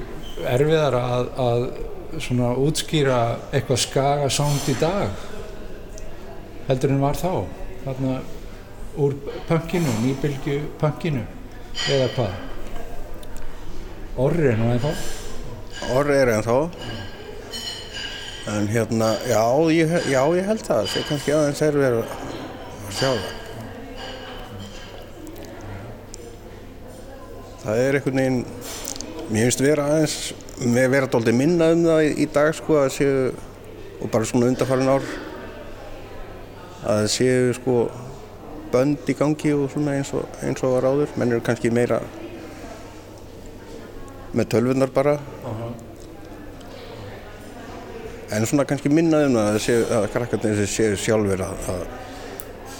erfiðar 0.53 1.01
að, 1.01 1.29
að 1.41 1.67
svona 2.21 2.53
útskýra 2.61 3.19
eitthvað 3.51 3.83
skaga 3.83 4.29
sánd 4.31 4.69
í 4.71 4.75
dag 4.79 5.25
heldur 6.67 6.93
en 6.93 7.03
var 7.03 7.17
þá 7.17 7.31
þarna 7.83 8.17
úr 8.97 9.15
punkinu, 9.47 9.93
nýbylgju 10.03 10.59
punkinu 10.81 11.23
eða 11.93 12.09
hvað 12.17 12.43
Orri 14.17 14.47
er 14.49 14.57
nú 14.57 14.71
ennþá 14.73 14.91
Orri 15.93 16.15
er 16.17 16.31
ennþá. 16.33 16.55
En 18.47 18.67
hérna, 18.67 19.11
já 19.27 19.43
ég, 19.71 19.91
já, 20.09 20.21
ég 20.35 20.47
held 20.47 20.63
það, 20.65 20.87
það 20.87 20.99
er 20.99 21.05
kannski 21.09 21.33
aðeins 21.35 21.61
erfið 21.67 21.97
að 21.97 22.93
sjá 22.95 23.09
það. 23.11 23.27
Það 27.61 27.81
er 27.83 27.99
einhvern 27.99 28.21
veginn, 28.21 28.41
mér 29.27 29.47
finnst 29.47 29.63
vera 29.63 29.87
aðeins, 29.91 30.17
með 30.63 30.89
vera 30.95 31.11
dóldi 31.11 31.35
minna 31.35 31.69
um 31.75 31.85
það 31.85 32.03
í, 32.07 32.11
í 32.23 32.29
dag 32.39 32.55
sko 32.57 32.79
að 32.81 32.89
séu, 32.97 33.23
og 33.99 34.11
bara 34.13 34.29
svona 34.31 34.51
undarfærin 34.53 34.93
ár, 34.95 35.09
að 36.81 37.03
það 37.03 37.09
séu 37.19 37.55
sko 37.59 37.79
bönd 38.71 39.09
í 39.09 39.15
gangi 39.17 39.53
og 39.55 39.69
svona 39.73 39.97
eins 39.97 40.13
og, 40.17 40.25
eins 40.45 40.63
og 40.63 40.77
var 40.77 40.89
áður, 40.91 41.13
menn 41.19 41.33
eru 41.33 41.43
kannski 41.45 41.71
meira 41.73 42.01
með 44.37 44.49
tölvunar 44.53 44.91
bara, 44.93 45.15
en 48.31 48.45
svona 48.45 48.65
kannski 48.67 48.91
minna 48.91 49.23
um 49.25 49.37
það 49.37 49.57
að, 49.57 49.91
að 49.97 50.07
krakkarnir 50.13 50.69
séu 50.69 50.97
sjálfur 50.99 51.43
að, 51.47 51.69
að 51.73 51.83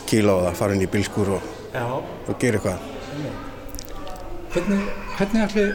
kýla 0.07 0.35
á 0.35 0.39
það, 0.47 0.55
fara 0.59 0.75
inn 0.75 0.85
í 0.85 0.89
bílskur 0.91 1.35
og, 1.37 1.51
og 2.27 2.33
gera 2.41 2.59
eitthvað. 2.59 2.95
Hvernig, 4.53 4.89
hvernig 5.17 5.45
ætli 5.47 5.67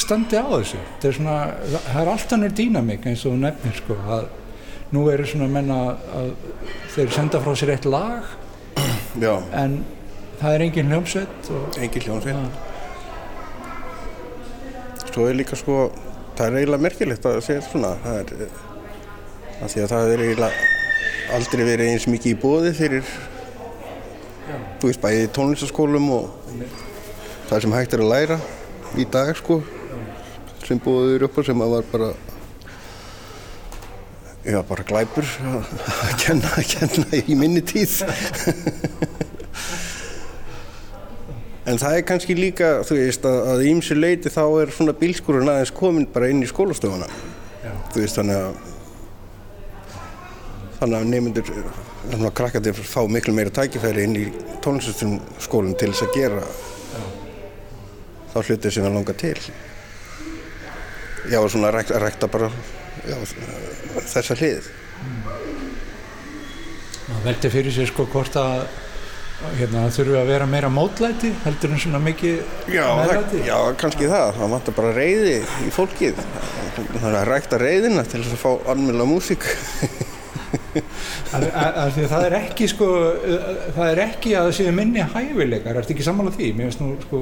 standi 0.00 0.38
á 0.38 0.46
þessu? 0.46 0.82
Það 1.00 1.08
er 1.10 1.16
svona, 1.18 1.38
það 1.86 2.02
er 2.02 2.12
allt 2.14 2.36
annir 2.36 2.54
dýnamik 2.58 3.08
eins 3.10 3.24
og 3.28 3.38
nefnir 3.40 3.76
sko 3.78 3.98
að 4.06 4.28
nú 4.94 5.06
eru 5.10 5.26
svona 5.26 5.50
menna 5.50 5.80
að 6.18 6.30
þeir 6.94 7.12
senda 7.14 7.42
frá 7.42 7.54
sér 7.58 7.74
eitt 7.76 7.86
lag 7.86 8.26
Já, 9.18 9.32
en 9.58 9.80
það 10.38 10.52
er 10.54 10.62
engin 10.68 10.92
hljómsveit 10.92 11.48
og 11.50 11.78
engin 11.82 12.04
hljónsveit. 12.04 12.60
Svo 15.10 15.24
er 15.26 15.34
líka 15.34 15.58
sko, 15.58 15.88
það 16.38 16.44
er 16.46 16.58
eiginlega 16.60 16.84
merkilegt 16.84 17.26
að 17.26 17.40
segja 17.42 17.64
svona, 17.66 17.96
það 18.04 18.20
er, 18.20 18.52
að 19.58 19.72
því 19.72 19.82
að 19.82 19.90
það 19.90 20.12
er 20.12 20.22
eiginlega 20.28 20.68
aldrei 21.34 21.64
verið 21.66 21.90
eins 21.90 22.06
mikið 22.10 22.36
í 22.36 22.38
bóði 22.38 22.72
fyrir, 22.78 23.10
þú 24.78 24.92
veist, 24.92 25.02
bæði 25.02 25.26
tónlistaskólum 25.34 26.06
og 26.14 26.30
það 27.50 27.66
sem 27.66 27.74
hægt 27.74 27.98
er 27.98 28.04
að 28.04 28.12
læra 28.14 28.38
í 28.94 29.08
dag 29.10 29.34
sko, 29.38 29.58
sem 30.62 30.78
bóður 30.82 31.26
upp 31.26 31.42
á 31.42 31.50
sem 31.50 31.66
að 31.66 31.74
var 31.74 31.90
bara, 31.90 32.12
já, 34.44 34.60
bara 34.68 34.86
glæpur 34.88 35.26
að 35.26 35.70
að 36.06 36.14
kenna, 36.24 36.52
að 36.56 36.70
kenna 36.74 37.20
í 37.20 37.36
minni 37.38 37.62
tíð. 37.64 38.00
En 41.70 41.78
það 41.78 41.96
er 41.98 42.06
kannski 42.08 42.34
líka, 42.34 42.70
þú 42.88 42.96
veist, 42.96 43.26
að, 43.28 43.38
að 43.52 43.60
ímsu 43.68 43.94
leiti 43.94 44.32
þá 44.32 44.42
er 44.62 44.72
svona 44.74 44.94
bílskurinn 44.96 45.50
aðeins 45.52 45.70
komin 45.76 46.08
bara 46.10 46.30
inn 46.32 46.40
í 46.42 46.48
skólastofuna. 46.48 47.06
Já. 47.60 47.72
Þú 47.92 48.00
veist, 48.00 48.16
þannig 48.16 48.40
að 48.40 48.54
þannig 50.80 50.96
að 50.96 51.10
nefnendur, 51.12 51.52
svona 52.08 52.32
krakkarnir 52.40 52.82
fá 52.88 53.00
miklu 53.12 53.34
meira 53.36 53.52
tækifæri 53.52 54.06
inn 54.08 54.16
í 54.16 54.26
tónlistastum 54.64 55.18
skólum 55.42 55.76
til 55.76 55.92
þess 55.92 56.06
að 56.06 56.14
gera 56.16 56.44
þá 58.32 58.38
hlutir 58.40 58.72
sem 58.72 58.86
það 58.86 58.96
langar 58.96 59.18
til. 59.20 59.36
Já, 61.28 61.38
svona 61.52 61.72
rækta, 61.74 62.00
rækta 62.00 62.30
bara 62.32 62.48
já, 63.10 63.16
þessa 64.14 64.36
hlið. 64.40 64.70
Það 67.10 67.26
veldi 67.26 67.50
fyrir 67.56 67.74
sér 67.74 67.90
sko 67.90 68.06
hvort 68.12 68.36
að 68.38 68.62
hérna, 69.56 69.86
það 69.86 69.94
þurfi 69.96 70.18
að 70.20 70.28
vera 70.30 70.46
meira 70.50 70.68
mótlæti 70.72 71.30
heldur 71.46 71.72
en 71.74 71.80
svona 71.80 72.00
mikið 72.04 72.36
Já, 72.70 72.84
það, 72.84 73.00
meðlæti. 73.00 73.40
já, 73.48 73.56
kannski 73.80 74.10
það. 74.12 74.34
Það 74.38 74.54
vantar 74.54 74.76
bara 74.78 74.92
reyði 74.96 75.34
í 75.40 75.72
fólkið. 75.74 76.22
Það 76.76 77.08
er 77.10 77.18
að 77.22 77.28
rækta 77.30 77.60
reyðina 77.60 78.04
til 78.06 78.22
þess 78.22 78.36
að 78.36 78.42
fá 78.44 78.50
almennilega 78.74 79.10
músík. 79.10 79.48
Það 81.30 82.24
er 82.26 82.34
ekki 82.40 82.66
sko, 82.70 82.86
það 83.76 83.88
er 83.92 84.00
ekki 84.04 84.32
að 84.38 84.48
það 84.48 84.54
séu 84.58 84.72
minni 84.74 85.02
hæfileikar, 85.12 85.78
ertu 85.80 85.94
ekki 85.94 86.06
sammála 86.06 86.32
því? 86.34 86.50
Mér 86.58 86.68
finnst 86.68 86.82
nú 86.82 86.90
sko, 87.04 87.20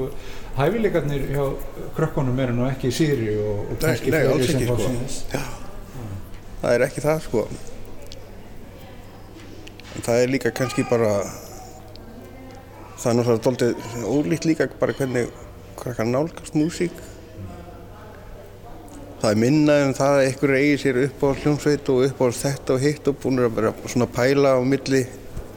hæfileikarnir 0.59 1.27
hjá 1.35 1.44
krökkunum 1.96 2.40
eru 2.44 2.57
nú 2.57 2.66
ekki 2.70 2.90
síri 2.94 3.35
og, 3.37 3.66
og 3.74 3.81
kannski 3.83 4.12
nei, 4.12 4.22
fleiri 4.22 4.33
alls 4.35 4.48
sem 4.48 4.62
ekki, 4.62 4.68
fá 4.68 4.77
sko. 4.81 4.92
Já. 5.35 5.67
Það 6.59 6.73
er 6.75 6.85
ekki 6.88 7.03
það, 7.05 7.18
sko. 7.23 7.42
En 9.94 10.05
það 10.07 10.23
er 10.23 10.33
líka 10.33 10.51
kannski 10.55 10.83
bara, 10.88 11.12
það 12.99 13.11
er 13.11 13.18
náttúrulega 13.18 13.44
doldið 13.44 14.09
ólíkt 14.11 14.49
líka 14.49 14.66
bara 14.81 14.97
hvernig 14.99 15.31
krakkar 15.79 16.09
nálgast 16.11 16.59
músík. 16.59 16.99
Það 19.18 19.31
er 19.31 19.38
minna 19.42 19.77
um 19.85 19.94
það 19.99 20.16
að 20.16 20.25
einhver 20.25 20.55
eigi 20.59 20.81
sér 20.83 20.99
upp 21.05 21.23
á 21.27 21.29
hljómsveit 21.42 21.88
og 21.94 22.05
upp 22.07 22.21
á 22.23 22.27
þetta 22.38 22.75
og 22.75 22.83
hitt 22.83 23.11
og 23.11 23.16
búin 23.23 23.40
að 23.42 23.57
vera 23.57 23.73
svona 23.87 24.11
pæla 24.18 24.57
á 24.59 24.61
milli, 24.62 25.05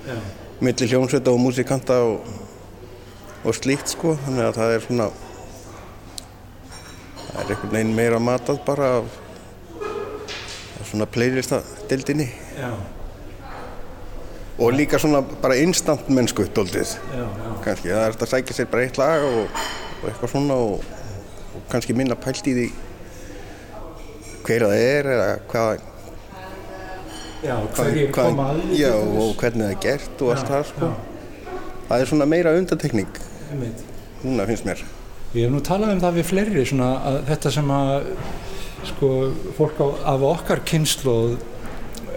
Já. 0.05 0.15
milli 0.61 0.89
hljómsveita 0.89 1.33
og 1.33 1.41
músíkanta 1.41 1.97
og, 2.11 2.31
og 3.45 3.57
slíkt 3.57 3.93
sko. 3.93 4.15
Þannig 4.25 4.47
að 4.47 4.57
það 4.61 4.75
er 4.77 4.87
svona, 4.87 5.09
það 7.25 7.43
er 7.43 7.53
einhvern 7.55 7.75
veginn 7.75 7.97
meira 8.01 8.21
matað 8.21 8.63
bara 8.69 8.93
af 9.01 9.19
svona 10.91 11.07
playlista 11.09 11.61
deildinni. 11.89 12.29
Já, 12.59 12.71
Og 14.61 14.73
líka 14.75 14.99
svona 15.01 15.23
bara 15.41 15.55
instant 15.57 16.09
mennsku 16.13 16.43
doldið. 16.53 16.91
Kannski 17.63 17.89
það 17.89 18.03
er 18.03 18.17
að 18.17 18.29
sækja 18.29 18.53
sér 18.57 18.67
bara 18.69 18.83
eitt 18.85 18.99
lag 18.99 19.23
og, 19.25 19.61
og 20.01 20.09
eitthvað 20.09 20.33
svona 20.35 20.57
og, 20.59 20.83
og 21.55 21.63
kannski 21.71 21.95
minna 21.97 22.17
pælt 22.19 22.45
í 22.51 22.53
því 22.57 22.67
hver 24.45 24.65
það 24.67 24.83
er 24.83 25.09
eða 25.15 25.29
hvað, 25.49 25.81
Já, 27.41 27.55
hvað, 27.55 27.79
hverjir 27.79 28.13
koma 28.13 28.47
að 28.51 28.61
því 28.67 28.79
já, 28.83 28.91
og 28.93 29.31
hvernig 29.41 29.65
það 29.65 29.73
er 29.73 29.81
gert 29.87 30.21
og 30.21 30.33
allt 30.35 30.45
Já, 30.45 30.51
það 30.51 30.67
sko. 30.69 30.91
Það 31.87 32.03
er 32.03 32.11
svona 32.11 32.29
meira 32.29 32.53
undantekning 32.59 33.19
núna 34.21 34.45
finnst 34.49 34.67
mér. 34.67 34.85
Ég 35.33 35.47
hef 35.47 35.53
nú 35.55 35.61
talað 35.65 35.95
um 35.95 36.03
það 36.03 36.17
við 36.19 36.29
fleiri 36.29 36.65
svona 36.67 36.91
að 37.07 37.21
þetta 37.31 37.55
sem 37.57 37.73
að 37.73 37.93
sko 38.89 39.13
fólk 39.57 39.81
á, 39.81 39.87
af 40.15 40.27
okkar 40.31 40.63
kynnslóð 40.67 41.39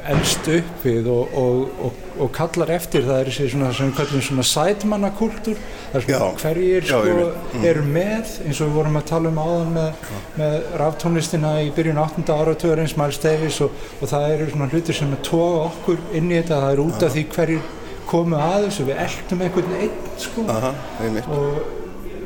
elst 0.05 0.49
upp 0.53 0.83
við 0.85 1.07
og, 1.09 1.37
og, 1.39 1.61
og, 1.87 2.01
og 2.21 2.33
kallar 2.37 2.75
eftir 2.75 3.07
það 3.07 3.21
er 3.23 3.31
þessi 3.31 3.47
svona 3.55 3.71
sem 3.73 3.93
svona 4.27 4.45
sætmannakultúr 4.45 5.57
það 5.57 5.97
er 5.97 6.05
svona 6.05 6.19
Já. 6.19 6.43
hverjir 6.43 6.85
Já, 6.85 6.91
sko 6.91 7.15
veit. 7.21 7.47
Mm. 7.55 7.65
eru 7.71 7.85
með 7.89 8.35
eins 8.45 8.61
og 8.61 8.69
við 8.69 8.77
vorum 8.79 8.99
að 9.01 9.07
tala 9.09 9.33
um 9.33 9.41
áðan 9.41 9.73
með, 9.79 10.11
með 10.41 10.59
ráftónlistina 10.83 11.55
í 11.65 11.71
byrjun 11.77 12.03
8. 12.05 12.27
áratugurins 12.35 12.97
Miles 13.01 13.21
Davis 13.23 13.63
og, 13.65 13.81
og 14.01 14.13
það 14.13 14.29
eru 14.35 14.51
svona 14.53 14.69
hlutir 14.75 15.01
sem 15.01 15.17
að 15.17 15.25
toga 15.31 15.65
okkur 15.71 16.05
inn 16.13 16.29
í 16.29 16.37
þetta 16.37 16.61
það 16.67 16.77
er 16.77 16.85
út 16.85 17.09
af 17.09 17.17
því 17.17 17.27
hverjir 17.39 17.73
komu 18.11 18.41
að 18.45 18.69
þessu 18.69 18.89
við 18.91 19.03
eldum 19.07 19.47
einhvern 19.47 19.77
einn 19.81 19.99
sko 20.21 20.49
Aha, 20.53 20.75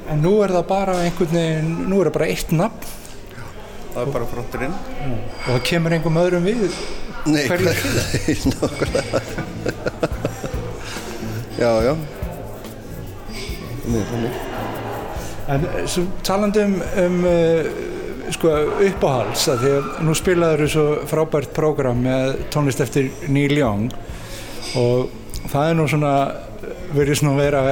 en 0.09 0.25
nú 0.25 0.39
er 0.43 0.57
það 0.57 0.71
bara 0.73 1.03
einhvern 1.05 1.37
veginn, 1.37 1.75
nú 1.87 2.01
er 2.01 2.11
það 2.11 2.17
bara 2.19 2.33
eitt 2.35 2.57
nafn 2.59 2.97
Það 3.95 4.03
er 4.05 4.13
bara 4.15 4.27
fronturinn. 4.31 4.75
og 4.75 5.49
það 5.49 5.63
kemur 5.71 5.95
einhverjum 5.97 6.21
öðrum 6.23 6.45
við 6.49 6.65
Nei, 7.29 7.43
Hverju 7.49 7.67
hvað- 7.67 8.47
nákvæmlega. 8.55 9.21
já, 11.59 11.71
já. 11.89 11.95
Þannig, 13.83 14.05
þannig. 14.13 14.41
En 15.49 15.65
eh, 15.65 15.87
svo 15.89 16.05
talandi 16.27 16.63
um, 16.65 16.75
um 17.05 17.19
uh, 17.29 17.71
sko, 18.35 18.53
uppáhalds 18.91 19.47
að 19.49 19.63
því 19.65 19.71
að 19.79 19.89
nú 20.07 20.17
spilaður 20.19 20.63
þú 20.65 20.69
svo 20.75 20.87
frábært 21.11 21.53
prógram 21.57 22.03
með 22.05 22.35
tónlist 22.55 22.83
eftir 22.85 23.09
Neil 23.33 23.57
Young 23.57 23.89
og 24.77 25.09
það 25.49 25.71
er 25.73 25.79
nú 25.79 25.87
svona 25.89 26.13
verið 26.93 27.21
svona 27.23 27.39
vera 27.41 27.63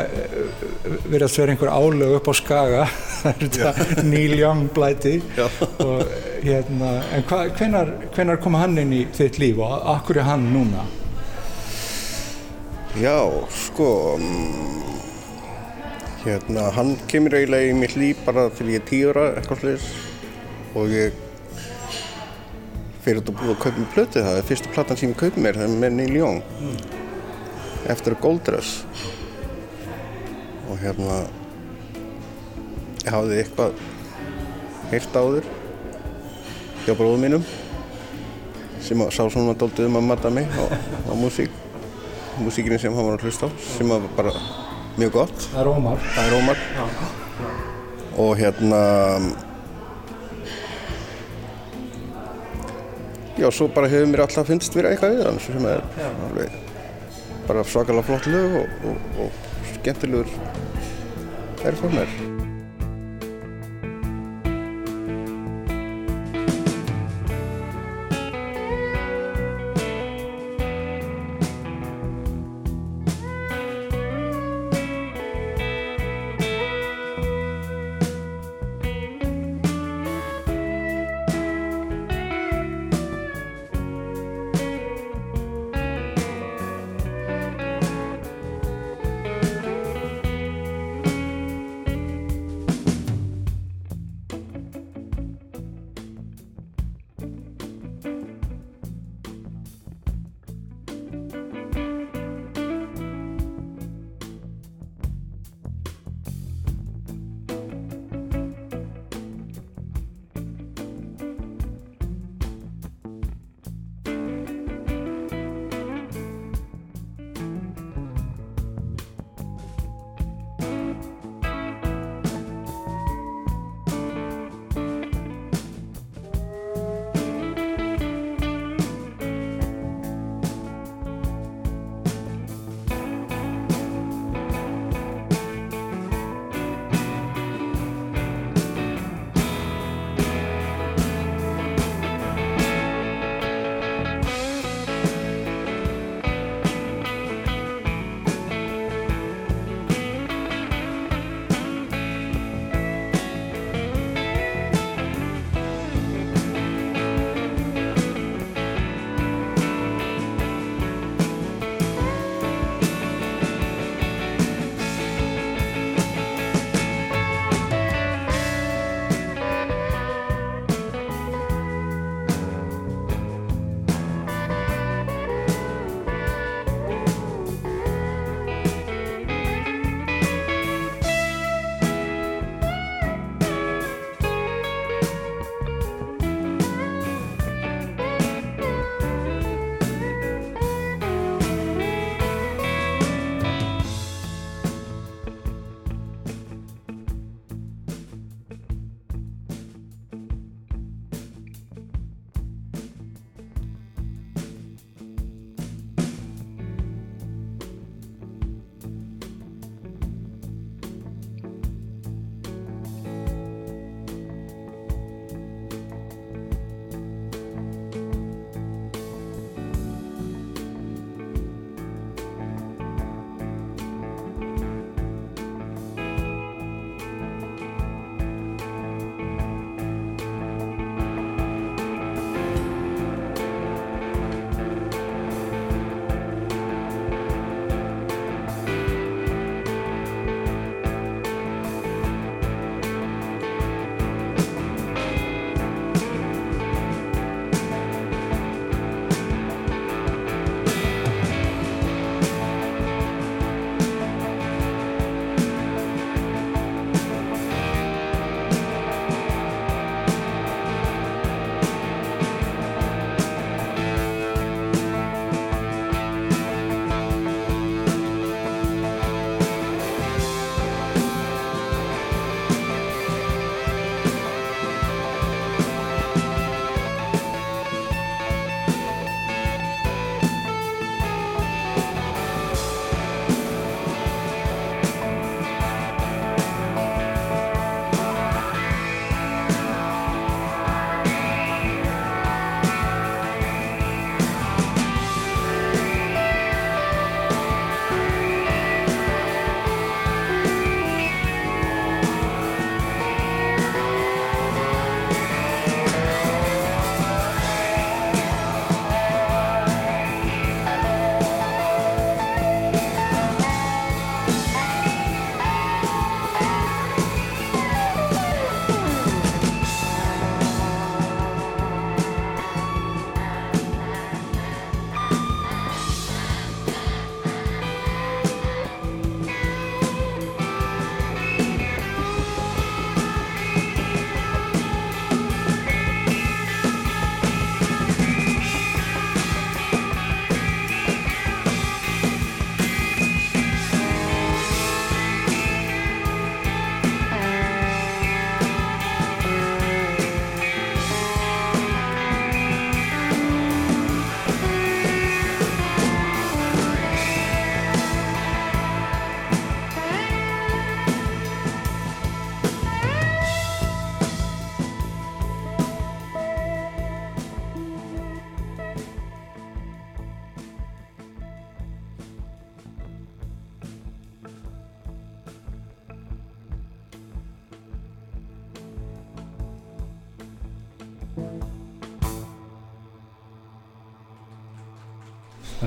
verið 1.06 1.26
að 1.26 1.36
vera 1.40 1.54
einhver 1.54 1.72
álög 1.72 2.16
upp 2.20 2.30
á 2.30 2.34
skaga. 2.38 2.86
Það 3.26 4.04
Neil 4.06 4.38
Young 4.38 4.68
blæti. 4.74 5.18
Og 5.82 6.02
hérna 6.46 6.92
en 7.14 7.26
hva, 7.26 7.42
hvenar, 7.56 7.92
hvenar 8.14 8.40
kom 8.42 8.56
hann 8.58 8.78
inn 8.80 8.94
í 8.94 9.02
þitt 9.16 9.40
líf 9.42 9.60
og 9.62 9.74
akkur 9.96 10.20
er 10.20 10.28
hann 10.30 10.46
núna? 10.54 10.84
Já, 12.96 13.18
sko, 13.52 14.16
mm, 14.16 15.00
hérna, 16.24 16.70
hann 16.72 16.94
kemur 17.10 17.34
eiginlega 17.36 17.72
í 17.72 17.76
mitt 17.76 17.96
líf 17.98 18.22
bara 18.24 18.46
til 18.56 18.70
ég 18.72 18.80
er 18.80 18.86
tíu 18.88 19.10
ára, 19.12 19.26
eitthvað 19.36 19.60
sliðis 19.60 19.88
og 20.76 20.94
ég 20.94 21.18
fyrir 23.04 23.20
þetta 23.20 23.34
búið 23.36 23.52
að 23.52 23.60
kaupa 23.66 23.82
mér 23.82 23.92
plötu, 23.92 24.22
það 24.24 24.40
er 24.40 24.48
fyrsta 24.48 24.72
platan 24.72 25.00
sem 25.00 25.12
ég 25.12 25.20
kaupi 25.20 25.44
mér, 25.44 25.60
það 25.60 25.68
er 25.68 25.76
með 25.84 25.94
Neil 25.98 26.16
Young, 26.22 26.40
eftir 27.92 28.16
Gold 28.24 28.46
Dress 28.48 28.80
og 30.66 30.80
hérna, 30.82 31.20
ég 33.04 33.12
hafði 33.14 33.38
eitthvað 33.42 33.84
heyrt 34.90 35.18
áður 35.18 35.48
hjá 36.86 36.92
bróðum 36.94 37.24
mínum 37.26 37.46
sem 38.82 39.00
að 39.02 39.14
sá 39.14 39.24
svona 39.26 39.56
dóltið 39.58 39.88
um 39.88 39.98
að 40.00 40.08
matta 40.10 40.30
mig 40.30 40.46
á, 40.50 40.64
á 41.10 41.12
músík 41.18 41.54
músíkinni 42.38 42.78
sem 42.78 42.94
hann 42.94 43.08
var 43.08 43.16
að 43.18 43.26
hlusta 43.26 43.48
á 43.48 43.50
sem 43.64 43.88
var 43.90 44.04
bara 44.16 44.34
mjög 44.96 45.12
gott. 45.12 45.48
Það 45.52 45.60
er 45.60 45.70
Ómar. 45.72 46.04
Það 46.14 46.26
er 46.26 46.36
Ómar. 46.36 46.60
Og 48.16 48.30
hérna 48.40 48.80
já, 53.36 53.50
svo 53.52 53.68
bara 53.68 53.88
hefur 53.92 54.08
mér 54.08 54.24
alltaf 54.24 54.48
finnst 54.48 54.76
vera 54.76 54.92
eitthvað 54.92 55.18
við 55.18 55.26
hann 55.28 55.42
sem 55.44 55.66
er 55.68 55.82
alveg 56.28 56.62
bara 57.46 57.64
svakalega 57.68 58.06
flott 58.08 58.30
lög 58.32 58.56
og, 58.62 58.86
og, 58.90 59.20
og 59.26 59.45
skemmtilegur 59.86 60.26
performer 61.62 62.25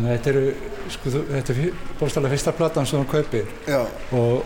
Þannig 0.09 0.23
að 0.23 0.25
þetta 0.25 0.39
eru, 0.39 0.49
sko, 0.89 1.11
þetta 1.29 1.53
er 1.53 1.57
bóstalega 1.99 2.33
fyrsta 2.33 2.51
platan 2.57 2.87
sem 2.89 2.97
þú 3.03 3.05
kaupir. 3.11 3.51
Já, 3.69 3.81
og, 4.17 4.41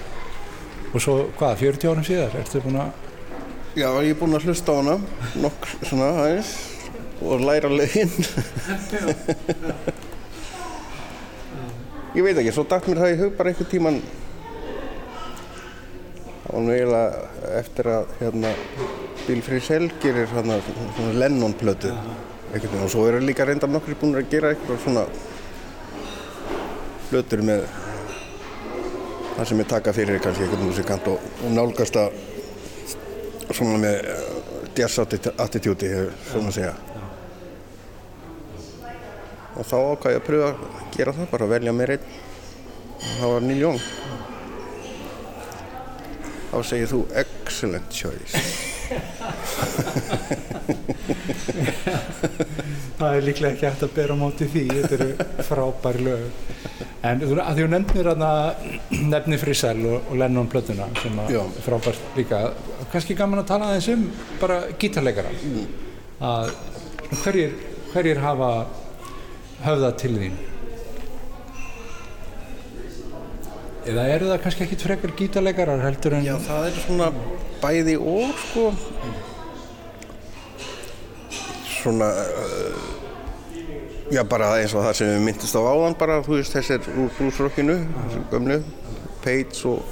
og 0.89 0.97
svo, 0.99 1.31
hvað, 1.39 1.53
40 1.61 1.87
árum 1.87 2.03
síðar, 2.03 2.35
ertu 2.35 2.59
búin 2.65 2.81
að, 2.83 2.91
já, 3.79 3.87
ég 4.03 4.11
er 4.11 4.19
búinn 4.19 4.35
að 4.35 4.43
hlusta 4.49 4.75
á 4.75 4.79
hana 4.81 4.95
nokk 5.39 5.63
svona 5.87 6.19
aðeins 6.19 6.51
og 7.23 7.39
læra 7.47 7.71
lögin. 7.71 8.11
ég 12.19 12.23
veit 12.27 12.35
ekki, 12.35 12.51
svo 12.51 12.67
datt 12.67 12.83
mér 12.91 12.99
það 13.05 13.15
í 13.15 13.19
hug 13.23 13.31
bara 13.39 13.47
einhvern 13.53 13.71
tíman 13.71 14.03
var 16.43 16.59
nú 16.59 16.75
eiginlega 16.75 17.23
eftir 17.63 17.87
að 18.01 18.11
hérna 18.19 18.51
Bill 19.29 19.43
Frisell 19.47 19.87
gerir 20.03 20.27
hérna 20.35 20.59
svona 20.67 21.15
Lennon 21.23 21.55
plötu 21.55 21.95
og 22.51 22.91
svo 22.91 23.07
eru 23.07 23.23
líka 23.23 23.47
reyndar 23.47 23.71
nokkri 23.71 23.95
búin 23.95 24.19
að 24.19 24.27
gera 24.35 24.51
eitthvað 24.51 24.83
svona 24.83 25.07
plötur 27.13 27.43
með 27.45 27.65
það 29.33 29.47
sem 29.49 29.61
er 29.61 29.67
taka 29.69 29.93
fyrir 29.93 30.21
kannski 30.23 30.45
einhvern 30.47 30.65
musikant 30.67 31.07
og, 31.11 31.27
og 31.45 31.53
nálgast 31.53 31.97
að 32.01 32.15
svona 33.53 33.77
með 33.81 34.07
uh, 34.09 34.23
jazz 34.77 34.97
atti- 35.03 35.33
attitúti, 35.45 35.89
svona 36.31 36.49
að 36.49 36.57
segja. 36.57 36.73
Og 39.53 39.67
þá 39.69 39.75
ákvað 39.77 40.15
ég 40.15 40.19
að 40.21 40.25
pröfa 40.25 40.47
að 40.49 40.85
gera 40.97 41.13
það, 41.13 41.27
bara 41.35 41.45
að 41.45 41.53
velja 41.53 41.73
mér 41.77 41.93
einn. 41.93 42.07
Og 43.03 43.11
það 43.19 43.33
var 43.35 43.45
Neil 43.45 43.61
Young. 43.61 43.81
Þá 46.53 46.57
segir 46.71 46.89
þú 46.93 47.03
excellent 47.21 47.93
choice. 47.93 48.41
það 53.03 53.17
er 53.17 53.25
líklega 53.27 53.53
ekki 53.53 53.67
hægt 53.67 53.83
að 53.85 53.95
bera 53.97 54.15
móti 54.17 54.47
því, 54.49 54.63
þetta 54.77 54.95
eru 54.97 55.09
frábær 55.47 55.97
lög. 56.03 56.23
En 57.03 57.19
þú, 57.19 57.33
að 57.43 57.57
því 57.57 57.63
þú 57.65 57.71
nefnir 57.73 58.09
hana, 58.13 58.29
nefnir 59.11 59.41
Frisell 59.41 59.81
og, 59.89 59.97
og 60.07 60.15
Lennon 60.21 60.47
plötuna 60.51 60.87
sem 61.01 61.19
að 61.19 61.33
er 61.41 61.65
frábært 61.65 62.15
líka, 62.19 62.37
kannski 62.93 63.17
gaman 63.19 63.43
að 63.43 63.49
tala 63.51 63.71
aðeins 63.71 63.89
um 63.91 64.07
bara 64.39 64.61
gítarleikara. 64.79 65.33
Að 66.23 66.47
svona, 66.47 66.55
hverjir, 67.25 67.59
hverjir 67.91 68.23
hafa 68.23 68.49
höfðað 69.65 69.99
til 70.03 70.13
þín? 70.21 70.41
Eða 73.83 74.03
eru 74.13 74.29
það 74.29 74.41
kannski 74.45 74.63
ekkit 74.63 74.83
frekar 74.87 75.11
gítarleikarar 75.19 75.81
heldur 75.83 76.15
en 76.15 76.23
Já, 76.23 76.37
það 76.45 76.69
er 76.69 76.77
svona 76.85 77.09
bæði 77.59 77.97
og 77.99 78.31
sko 78.45 78.69
svona 81.83 82.07
uh, 82.09 82.77
já 84.13 84.21
bara 84.29 84.51
eins 84.61 84.73
og 84.75 84.83
það 84.85 84.97
sem 84.99 85.11
við 85.13 85.23
myndist 85.27 85.55
á 85.57 85.61
áðan 85.63 85.95
bara, 85.99 86.19
þú 86.25 86.37
veist, 86.39 86.53
þessir 86.55 86.87
úr 86.93 87.11
bluesrockinu 87.17 87.77
þessir 87.97 88.25
gömlu, 88.31 88.59
Page 89.23 89.63
og, 89.69 89.83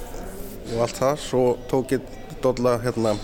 og 0.72 0.82
allt 0.84 0.98
það, 1.00 1.22
svo 1.28 1.44
tók 1.70 1.94
ég 1.96 2.10
dolla 2.44 2.76
hérna 2.82 3.14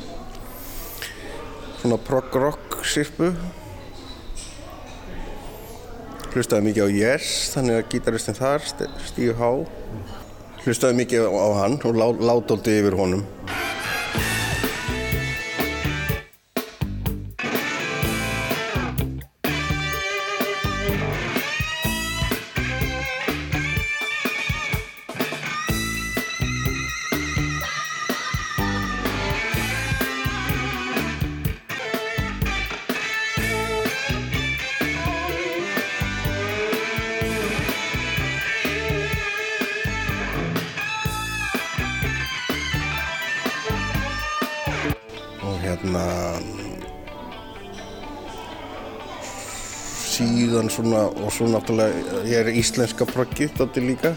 svona 1.82 1.98
prog 2.06 2.34
rock 2.40 2.78
sirpu. 2.88 3.28
Hlustaði 6.32 6.66
mikið 6.68 6.84
á 6.84 6.88
Yes 6.92 7.28
þannig 7.54 7.78
að 7.80 7.86
gítaristinn 7.92 8.36
þar, 8.38 8.64
St- 8.68 8.90
Steve 9.08 9.34
Howe 9.38 9.64
hlustaði 10.64 10.98
mikið 10.98 11.24
á 11.32 11.48
hann 11.62 11.78
og 11.88 11.96
lá, 11.96 12.06
látóldi 12.30 12.74
yfir 12.82 12.96
honum 12.98 13.22
svona 50.78 51.02
og 51.10 51.34
svo 51.34 51.48
náttúrulega 51.50 52.22
ég 52.28 52.38
er 52.40 52.54
íslenska 52.60 53.06
proggið 53.08 53.52
þetta 53.58 53.84
líka 53.84 54.14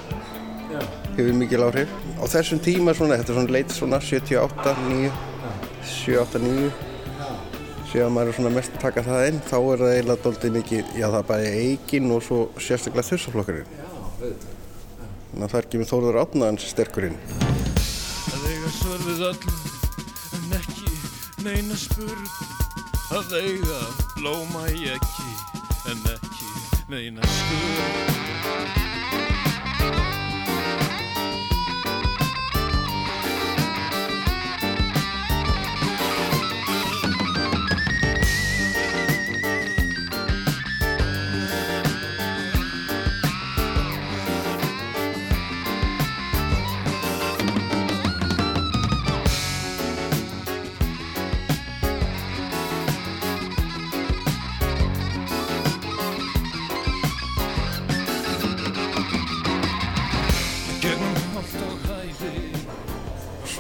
hefur 1.18 1.34
mikil 1.36 1.66
áhrif. 1.66 1.92
Á 2.22 2.24
þessum 2.32 2.62
tíma 2.64 2.96
svona, 2.96 3.18
þetta 3.20 3.34
er 3.34 3.40
svona 3.40 3.56
leit 3.58 3.76
svona 3.76 4.00
78, 4.00 4.76
9 4.88 5.12
78, 5.82 6.42
9 6.46 6.72
síðan 7.92 8.14
maður 8.16 8.32
er 8.32 8.38
svona 8.38 8.54
mest 8.56 8.76
að 8.78 8.84
taka 8.86 9.04
það 9.04 9.26
inn 9.28 9.42
þá 9.50 9.58
er 9.60 9.82
það 9.82 9.96
eiginlega 9.98 10.24
doldið 10.24 10.54
mikið 10.56 10.94
já 10.96 11.08
það 11.10 11.20
er 11.20 11.30
bæði 11.34 11.50
eigin 11.66 12.14
og 12.16 12.24
svo 12.24 12.40
sérstaklega 12.56 13.10
þursaflokkurinn. 13.10 13.74
Þannig 15.32 15.48
að 15.48 15.56
þar 15.56 15.68
kemur 15.74 15.92
Þórður 15.92 16.22
Átnaðans 16.24 16.70
sterkurinn 16.72 17.20
að 18.32 18.48
eiga 18.48 18.72
svör 18.76 19.02
við 19.06 19.24
öllu 19.28 19.56
en 20.38 20.56
ekki 20.58 20.94
neina 21.46 21.78
spurð 21.80 23.18
að 23.18 23.34
eiga 23.42 23.80
blóma 24.16 24.68
í 24.72 24.88
ekki 24.96 25.51
ekki 26.92 27.12
neina 27.12 27.22
skurð 27.22 28.21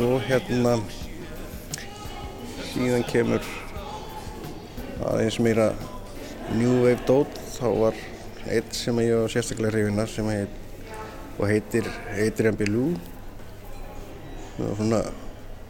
Svo 0.01 0.15
hérna 0.25 0.71
síðan 2.71 3.03
kemur 3.05 3.43
aðeins 5.05 5.35
meira 5.45 5.67
New 6.55 6.79
Wave 6.79 7.03
dót. 7.05 7.35
Þá 7.53 7.67
var 7.77 7.99
einn 8.49 8.71
sem 8.73 9.01
ég 9.03 9.13
var 9.19 9.29
sérstaklega 9.29 9.75
hrifin 9.75 10.01
af 10.01 10.09
sem 10.09 10.31
heit, 10.33 10.55
og 11.37 11.45
heitir 11.51 11.85
Adrian 12.15 12.57
Belew 12.57 12.95
það 14.55 14.63
var 14.63 14.79
svona 14.79 15.03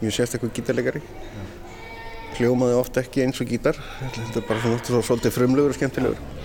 mjög 0.00 0.16
sérstaklega 0.16 0.56
gítarleikari. 0.62 1.04
Hljómaði 2.38 2.80
ofta 2.80 3.04
ekki 3.04 3.26
eins 3.26 3.44
og 3.44 3.52
gítar 3.52 3.76
þetta 4.00 4.40
er 4.40 4.48
bara 4.48 4.64
svona 4.64 5.04
svolítið 5.10 5.36
frumlegur 5.36 5.76
og 5.76 5.82
skemmtilegur 5.82 6.41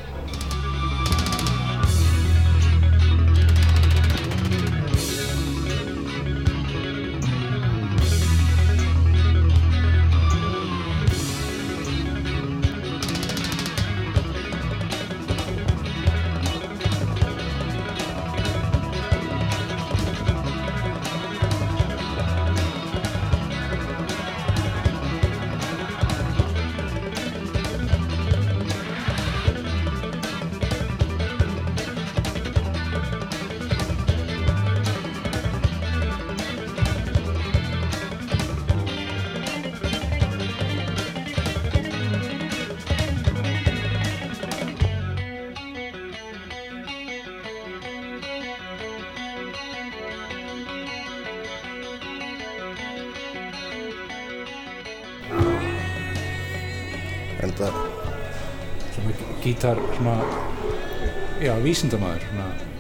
vísindamæður 61.67 62.23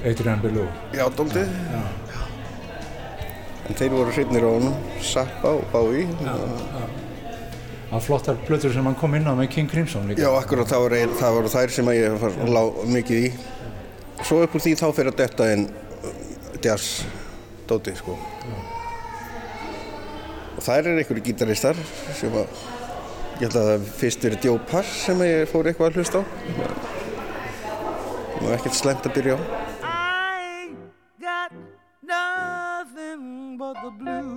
Adrian 0.07 0.39
Belew 0.43 0.67
Já, 0.95 1.05
dóldið. 1.17 1.51
En 3.67 3.75
þeir 3.75 3.91
voru 3.91 4.13
hrifnir 4.15 4.45
á 4.47 4.49
honum, 4.49 4.75
Zappa 5.03 5.51
og 5.57 5.65
Bowie. 5.73 6.07
að 7.87 8.03
flottar 8.03 8.39
blöður 8.47 8.73
sem 8.75 8.87
hann 8.87 8.95
kom 8.99 9.15
inn 9.15 9.27
á 9.27 9.35
með 9.35 9.49
King 9.55 9.69
Crimson 9.71 10.07
líka 10.07 10.23
Já, 10.23 10.29
akkurat 10.39 10.67
það 10.71 10.83
voru, 10.85 11.01
það 11.19 11.35
voru 11.37 11.51
þær 11.51 11.73
sem 11.75 11.91
ég 11.95 12.17
var, 12.21 12.39
lá 12.51 12.61
mikið 12.95 13.27
í. 13.27 13.29
Svo 14.23 14.41
upp 14.43 14.55
úr 14.55 14.63
því 14.63 14.73
þá 14.79 14.87
fyrir 14.95 15.11
að 15.13 15.19
detta 15.21 15.47
inn 15.53 15.67
uh, 15.67 16.09
jazz 16.63 17.05
dóti, 17.67 17.93
sko. 17.99 18.15
Og 20.57 20.63
þær 20.63 20.81
eru 20.89 20.99
einhverju 21.03 21.25
gítaristar 21.27 21.79
sem 22.17 22.35
að, 22.39 22.61
ég 23.37 23.47
held 23.47 23.59
að 23.61 23.71
það 23.71 23.89
fyrst 23.99 24.27
verið 24.27 24.47
Joe 24.49 24.63
Pass 24.71 25.01
sem 25.07 25.25
ég 25.27 25.47
fór 25.51 25.67
eitthvað 25.69 25.91
að 25.91 25.99
hlusta 26.01 26.23
á. 26.23 26.29
Það 26.57 26.96
var 28.41 28.57
ekkert 28.57 28.77
slemt 28.77 29.07
að 29.07 29.15
byrja 29.17 29.37
á. 29.37 29.39
I 29.83 30.69
got 31.21 31.51
nothing 32.03 33.57
but 33.57 33.75
the 33.81 33.91
blues. 33.99 34.36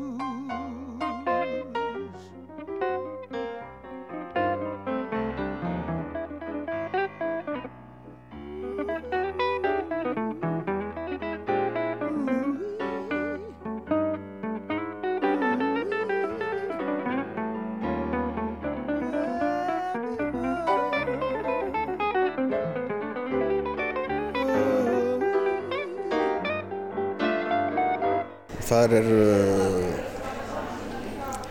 Þar 28.91 29.05
er 29.05 29.11
uh, 29.15 29.91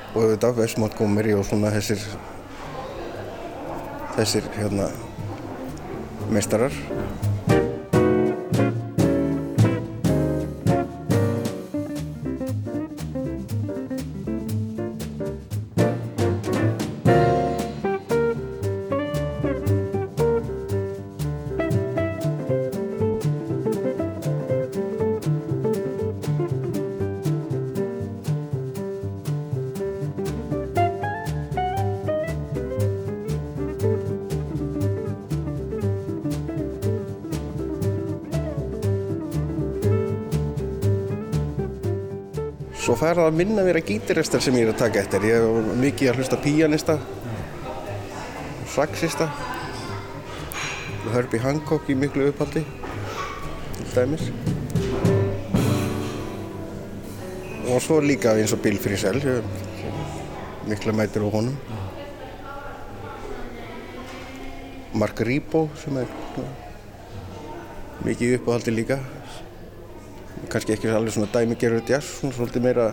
og 0.10 0.18
auðvitað 0.26 0.58
Wes 0.60 0.74
Montgomery 0.82 1.36
og 1.38 1.46
svona 1.48 1.72
þessir 1.72 2.02
þessir 4.18 4.50
hérna 4.58 4.90
meistarar 6.34 6.76
svo 42.90 42.96
fær 42.98 43.20
það 43.20 43.28
að 43.30 43.36
minna 43.38 43.62
vera 43.62 43.82
gítaristar 43.86 44.42
sem 44.42 44.56
ég 44.58 44.66
er 44.66 44.72
að 44.72 44.80
taka 44.80 44.98
eftir. 45.04 45.26
Ég 45.30 45.44
er 45.46 45.66
mikið 45.78 46.10
að 46.10 46.16
hlusta 46.18 46.38
píanista 46.42 46.96
saxista 48.74 49.28
Herbie 51.14 51.44
Hancock 51.44 51.92
í 51.94 51.96
miklu 52.02 52.32
upphaldi 52.32 52.64
til 53.76 53.86
dæmis. 53.94 54.24
Og 57.70 57.78
svo 57.86 58.00
líka 58.02 58.34
eins 58.34 58.56
og 58.58 58.64
Bill 58.66 58.82
Frisell 58.82 59.22
mikla 60.66 60.98
mætur 60.98 61.30
á 61.30 61.36
honum. 61.38 61.62
Mark 64.98 65.22
Ribot 65.30 65.78
sem 65.78 66.02
er 66.02 66.10
mikið 68.02 68.40
uppáhaldi 68.40 68.74
líka 68.74 68.98
kannski 70.50 70.76
ekki 70.76 70.92
alveg 70.94 71.14
svona 71.16 71.32
dæmigerður 71.34 71.84
jazz, 71.90 72.20
svona 72.20 72.36
svolítið 72.38 72.62
meira 72.70 72.92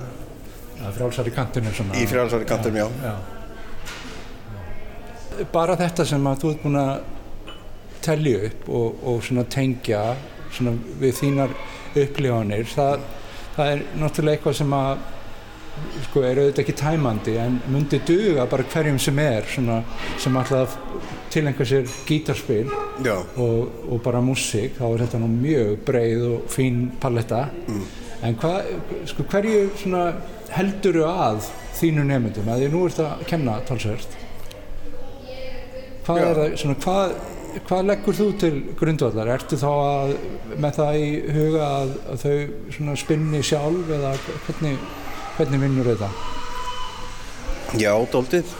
Það 0.76 0.88
er 0.90 0.96
frálsar 0.98 1.28
í 1.28 1.32
kantinu 1.32 1.72
svona 1.72 1.96
í 1.96 2.06
frjálsari 2.10 2.46
kantum, 2.48 2.74
já. 2.76 2.86
já. 3.00 3.14
Bara 5.52 5.76
þetta 5.80 6.04
sem 6.08 6.26
að 6.28 6.42
þú 6.42 6.50
ert 6.52 6.64
búin 6.64 6.80
að 6.80 6.94
telja 8.04 8.42
upp 8.50 8.68
og, 8.68 9.04
og 9.08 9.22
svona 9.24 9.44
tengja 9.52 10.02
svona 10.52 10.72
við 11.00 11.12
þínar 11.20 11.54
upplifanir 11.96 12.68
það, 12.70 13.06
það 13.56 13.72
er 13.72 13.84
náttúrulega 14.02 14.36
eitthvað 14.36 14.58
sem 14.60 14.76
að 14.76 15.06
sko 16.06 16.22
er 16.24 16.40
auðvitað 16.40 16.62
ekki 16.62 16.74
tæmandi 16.80 17.36
en 17.40 17.58
myndi 17.72 18.00
duga 18.06 18.46
bara 18.50 18.66
hverjum 18.72 18.98
sem 19.02 19.18
er 19.22 19.46
svona, 19.50 19.82
sem 20.22 20.36
alltaf 20.36 20.76
tilengja 21.32 21.66
sér 21.68 21.92
gítarspil 22.08 22.70
og, 22.72 23.72
og 23.90 24.00
bara 24.04 24.22
músík, 24.24 24.78
þá 24.78 24.86
er 24.88 25.04
þetta 25.04 25.20
nú 25.22 25.30
mjög 25.34 25.72
breið 25.86 26.26
og 26.30 26.50
fín 26.52 26.82
palletta. 27.02 27.46
En 28.24 28.36
hvað, 28.40 28.70
sko, 29.10 29.26
hverju 29.28 29.62
svona 29.76 30.04
helduru 30.56 31.04
að 31.08 31.50
þínu 31.76 32.06
nefndum 32.08 32.48
að 32.48 32.64
því 32.64 32.72
nú 32.72 32.84
ert 32.88 33.02
að 33.04 33.24
kenna 33.28 33.58
talsvert. 33.68 34.20
Hvað 36.06 36.20
Já. 36.22 36.26
er 36.26 36.38
það, 36.40 36.54
svona, 36.62 36.78
hvað 36.86 37.16
hvað 37.64 37.86
leggur 37.88 38.16
þú 38.16 38.26
til 38.40 38.52
grundvallar? 38.76 39.30
Ertu 39.36 39.58
þá 39.60 39.68
að, 39.72 40.14
með 40.60 40.78
það 40.78 40.98
í 41.00 41.08
huga 41.36 41.68
að, 41.80 41.92
að 42.12 42.24
þau 42.24 42.72
svona 42.76 42.96
spinni 43.00 43.42
sjálf 43.46 43.92
eða 43.96 44.12
hvernig, 44.46 44.88
hvernig 45.36 45.60
vinnur 45.60 45.90
þetta? 45.92 46.10
já, 47.76 47.92
dóldið. 48.12 48.52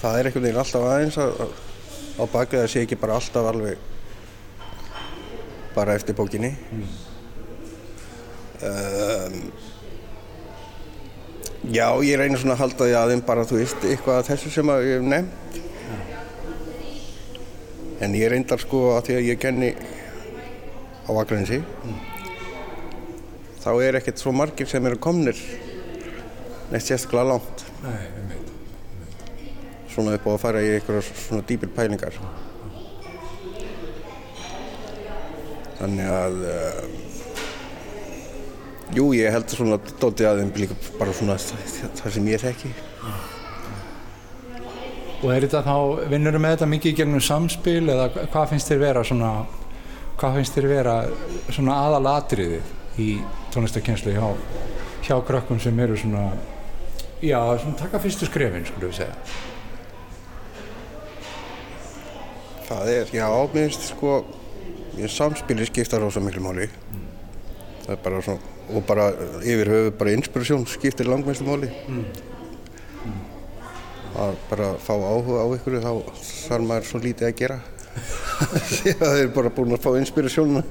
Það 0.00 0.18
er 0.18 0.28
einhvern 0.28 0.44
veginn 0.46 0.60
alltaf 0.62 0.84
aðeins 0.86 1.18
að, 1.20 1.40
að 1.44 1.50
á 2.20 2.24
bakið 2.30 2.60
það 2.60 2.70
sé 2.72 2.82
ekki 2.84 2.98
bara 3.00 3.16
alltaf 3.18 3.48
alveg 3.50 3.86
bara 5.74 5.96
eftir 5.98 6.16
bókinni. 6.18 6.52
Um, 8.60 9.36
já, 11.72 11.86
ég 12.04 12.20
reynir 12.20 12.40
svona 12.40 12.56
að 12.56 12.62
halda 12.64 12.88
því 12.88 12.96
aðeins 13.00 13.26
bara, 13.28 13.46
þú 13.48 13.60
veist, 13.60 13.86
eitthvað 13.88 14.20
af 14.20 14.30
þessu 14.30 14.54
sem 14.54 14.72
ég 14.76 14.92
hef 14.94 15.08
nefnt. 15.14 15.60
En 18.00 18.16
ég 18.16 18.30
reyndar 18.32 18.60
sko 18.62 18.94
að 18.96 19.10
því 19.10 19.18
að 19.18 19.26
ég 19.28 19.40
kenni 19.42 19.74
á 21.04 21.10
Akranesi, 21.12 21.60
þá 23.60 23.70
er 23.84 23.98
ekkert 24.00 24.22
svo 24.22 24.32
margir 24.36 24.68
sem 24.70 24.86
eru 24.88 25.00
komnir 25.02 25.38
neitt 26.70 26.86
sérstaklega 26.86 27.32
langt. 27.32 27.64
Nei, 27.82 28.04
um 28.20 28.30
veit. 28.30 28.52
svona 29.90 30.14
upp 30.16 30.28
á 30.28 30.30
að 30.32 30.42
fara 30.44 30.62
í 30.62 30.70
einhverja 30.76 31.02
svona 31.08 31.46
dýpir 31.48 31.72
pælingar 31.74 32.16
þannig 35.80 36.10
að 36.12 36.36
uh, 36.44 36.82
jú 38.94 39.10
ég 39.16 39.32
held 39.32 39.52
svona 39.52 39.80
dótið 39.80 40.28
að 40.28 40.42
þeim 40.42 40.52
líka 40.60 40.76
bara 40.98 41.14
svona 41.16 41.38
það 41.40 42.16
sem 42.16 42.32
ég 42.32 42.42
þekki 42.44 42.74
Og 45.20 45.28
er 45.34 45.44
þetta 45.44 45.60
þá, 45.66 45.74
vinnur 46.08 46.38
með 46.40 46.54
þetta 46.54 46.66
mikið 46.72 46.94
gegnum 46.96 47.20
samspil 47.20 47.82
eða 47.92 48.06
hvað 48.32 48.52
finnst 48.54 48.70
þér 48.70 48.78
vera 48.80 49.02
svona, 49.04 49.32
hvað 50.16 50.38
finnst 50.38 50.54
þér 50.56 50.68
vera 50.70 50.94
svona 51.52 51.74
aðalatriðið 51.76 52.70
í 52.98 53.20
tónlistakenslu 53.54 54.16
hjá, 54.16 54.26
hjá 55.06 55.14
krökkum 55.26 55.60
sem 55.62 55.78
eru 55.80 55.96
svona, 56.00 56.32
já, 57.22 57.38
svona 57.62 57.78
taka 57.78 58.02
fyrstu 58.02 58.26
skrefin, 58.26 58.66
skulum 58.66 58.90
við 58.90 59.02
segja. 59.04 59.48
það 62.70 62.90
er, 62.94 63.08
já, 63.14 63.26
finnst 63.52 63.88
sko 63.90 64.14
ég 64.98 65.10
samspili 65.10 65.66
skiptar 65.66 66.02
rosa 66.02 66.22
miklu 66.22 66.42
máli. 66.44 66.68
Það 67.84 67.94
er 67.96 68.02
bara 68.04 68.22
svona 68.24 68.58
og 68.70 68.84
bara 68.86 69.08
yfir 69.42 69.70
höfu 69.72 69.94
bara 69.98 70.14
inspirasjón 70.14 70.66
skiptir 70.70 71.10
langmestu 71.10 71.46
máli. 71.48 71.70
Að 74.20 74.38
bara 74.50 74.70
fá 74.82 74.94
áhuga 74.94 75.42
á 75.42 75.46
ykkur 75.56 75.80
þá 75.82 75.92
þarf 76.20 76.66
maður 76.68 76.88
svo 76.90 77.02
lítið 77.02 77.30
að 77.30 77.36
gera. 77.42 77.58
Því 78.70 78.94
að 78.94 79.04
þeir 79.04 79.24
eru 79.24 79.34
bara 79.34 79.54
búin 79.54 79.74
að 79.74 79.84
fá 79.86 79.90
inspirasjónuna 79.98 80.64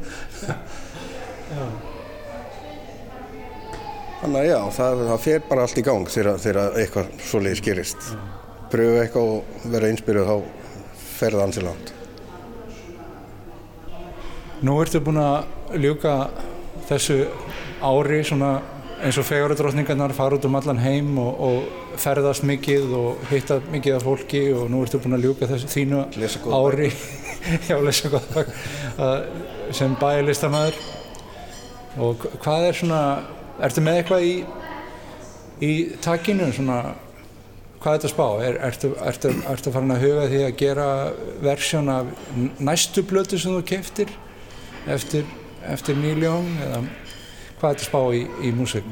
þannig 4.21 4.39
að 4.39 4.49
já, 4.49 4.57
það, 4.77 5.03
það 5.09 5.21
fer 5.25 5.45
bara 5.49 5.65
allt 5.65 5.79
í 5.79 5.85
gang 5.87 6.11
þegar, 6.15 6.41
þegar 6.43 6.79
eitthvað 6.81 7.13
svoleiðis 7.29 7.63
gerist. 7.65 8.09
Pröfu 8.69 8.99
eitthvað 9.03 9.31
og 9.35 9.69
vera 9.73 9.91
inspiruð 9.93 10.29
þá 10.29 10.35
fer 11.19 11.37
það 11.37 11.45
ansi 11.45 11.63
langt. 11.65 11.93
Nú 14.59 14.75
ertu 14.83 14.99
búin 15.03 15.21
að 15.23 15.79
ljúka 15.79 16.17
þessu 16.89 17.21
ári 17.79 18.19
svona 18.27 18.57
eins 18.99 19.15
og 19.15 19.23
fegurudrottningarnar 19.23 20.11
fara 20.15 20.35
út 20.35 20.45
um 20.49 20.57
allan 20.59 20.81
heim 20.83 21.13
og, 21.21 21.39
og 21.39 21.95
ferðast 21.99 22.43
mikið 22.47 22.91
og 22.97 23.21
hitta 23.31 23.59
mikið 23.71 23.95
af 23.95 24.05
fólki 24.07 24.41
og 24.51 24.67
nú 24.71 24.81
ertu 24.83 24.99
búin 24.99 25.15
að 25.15 25.27
ljúka 25.27 25.47
þessu 25.47 25.71
þínu 25.71 26.03
ári. 26.59 26.91
já, 27.69 27.77
lesa 27.79 28.11
góða 28.11 28.27
bæk 28.35 28.47
sem 29.75 29.95
bæjarlistamæður 29.99 30.79
og 32.03 32.25
hvað 32.43 32.67
er 32.67 32.77
svona 32.77 33.01
ertu 33.65 33.83
með 33.83 33.99
eitthvað 34.01 34.25
í 34.29 34.33
í 35.59 35.71
takinu 36.03 36.47
svona 36.55 36.79
hvað 37.79 37.93
er 37.93 37.99
þetta 37.99 38.11
spá? 38.11 38.25
Er, 38.43 38.57
ertu, 38.69 38.89
ertu, 39.07 39.31
ertu 39.51 39.71
farin 39.75 39.91
að 39.95 40.03
huga 40.05 40.25
því 40.31 40.39
að 40.45 40.55
gera 40.59 40.87
versjón 41.43 41.91
af 41.91 42.09
næstu 42.59 43.03
blötu 43.07 43.39
sem 43.39 43.55
þú 43.55 43.63
keftir 43.67 44.11
eftir, 44.87 45.27
eftir 45.67 45.99
nýljón 45.99 46.47
eða 46.65 46.81
hvað 47.59 47.69
er 47.69 47.75
þetta 47.75 47.87
spá 47.87 48.01
í, 48.15 48.23
í 48.47 48.51
músík? 48.55 48.87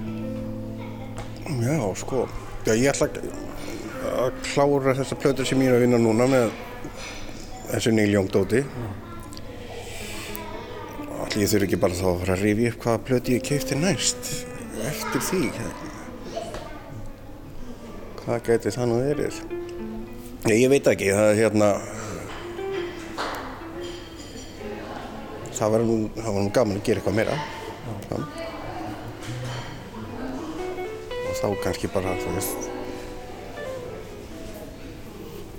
Já, 1.63 1.77
sko. 1.95 2.25
Já, 2.67 2.73
ég 2.75 2.91
ætla 2.91 3.07
að- 3.07 4.41
klára 4.53 4.93
þessa 4.95 5.15
plötur 5.19 5.45
sem 5.47 5.59
ég 5.61 5.71
er 5.71 5.77
að 5.77 5.83
vinna 5.85 5.99
núna 5.99 6.27
með 6.31 6.51
þessu 7.71 7.91
Neil 7.95 8.11
Young 8.11 8.29
dóti. 8.31 8.63
Allir 11.23 11.43
ég 11.43 11.49
þurfi 11.51 11.67
ekki 11.67 11.79
bara 11.81 11.97
þá 11.97 12.05
að 12.11 12.19
fara 12.23 12.35
að 12.37 12.43
rifja 12.45 12.71
upp 12.73 12.83
hvaða 12.85 13.03
plötu 13.09 13.35
ég 13.35 13.43
keipti 13.47 13.75
næst 13.79 14.46
eftir 14.85 15.23
því. 15.23 15.41
Hvað 18.21 18.41
gæti 18.47 18.73
það 18.75 18.89
nú 18.89 18.97
verið? 19.01 19.39
Nei, 20.47 20.57
ég 20.61 20.71
veit 20.71 20.89
ekki, 20.91 21.13
það 21.15 21.29
er 21.31 21.39
hérna... 21.41 21.69
Það 25.57 25.73
var 25.73 25.85
nú, 25.87 25.95
það 26.13 26.35
var 26.35 26.43
nú 26.45 26.51
gaman 26.53 26.77
að 26.77 26.85
gera 26.85 27.01
eitthvað 27.01 27.17
meira. 27.17 27.37
Já. 28.11 28.17
Og 31.17 31.33
þá 31.39 31.47
kannski 31.63 31.89
bara, 31.95 32.13
veist, 32.35 32.69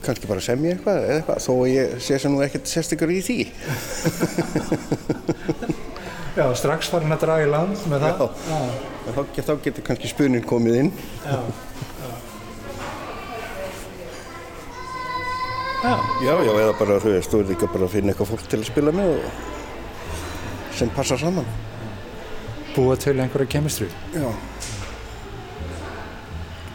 kannski 0.06 0.30
bara 0.30 0.44
semja 0.44 0.76
eitthvað 0.76 1.02
eða 1.02 1.18
eitthvað, 1.18 1.44
þó 1.48 1.52
ég 1.72 1.98
sé 2.04 2.22
sem 2.22 2.32
nú 2.34 2.46
ekkert 2.46 2.70
sérstakur 2.70 3.10
í 3.10 3.20
því. 3.26 3.38
Já, 6.38 6.44
strax 6.54 6.86
farin 6.92 7.10
að 7.10 7.24
draga 7.24 7.46
í 7.46 7.50
land 7.50 7.80
með 7.90 8.04
það 8.04 8.20
Já. 8.22 8.58
En 9.08 9.16
Þá, 9.16 9.22
þá 9.42 9.52
getur 9.64 9.84
kannski 9.86 10.10
spuninn 10.12 10.44
komið 10.46 10.76
inn. 10.84 10.90
Já. 11.24 11.38
Já, 15.78 16.32
já, 16.42 16.52
eða 16.58 16.74
bara, 16.78 16.98
þú 17.02 17.12
veist, 17.14 17.30
þú 17.30 17.40
er 17.42 17.50
líka 17.52 17.68
bara 17.70 17.86
að 17.86 17.92
finna 17.94 18.10
eitthvað 18.12 18.30
fólk 18.32 18.46
til 18.50 18.58
að 18.58 18.66
spila 18.66 18.94
með 18.94 19.12
og 19.14 20.74
sem 20.78 20.90
passar 20.94 21.20
saman. 21.22 21.46
Búa 22.74 22.94
til 23.00 23.16
einhverja 23.18 23.50
kemistri 23.56 23.88
Já. 24.14 24.28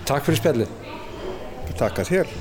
Takk 0.09 0.25
fyrir 0.25 0.39
spjallið 0.41 0.71
Takk 1.79 2.01
að 2.03 2.09
þér. 2.11 2.33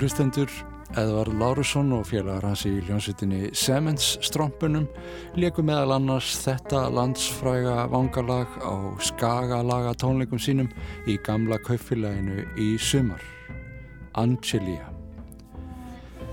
Hlustendur, 0.00 0.48
Edvard 0.98 1.34
Lárusson 1.38 1.92
og 1.94 2.06
félagar 2.08 2.48
hans 2.48 2.64
í 2.66 2.72
hljómsveitinni 2.82 3.50
Semens 3.54 4.16
strompunum 4.26 4.88
leku 5.38 5.62
meðal 5.62 5.92
annars 5.98 6.32
þetta 6.40 6.86
landsfræga 6.90 7.84
vangalag 7.92 8.56
á 8.64 8.74
skagalaga 9.04 9.92
tónleikum 10.00 10.40
sínum 10.42 10.70
í 11.06 11.18
gamla 11.26 11.60
kaupfélaginu 11.62 12.42
í 12.58 12.72
sumar, 12.82 13.22
Angelia. 14.18 14.88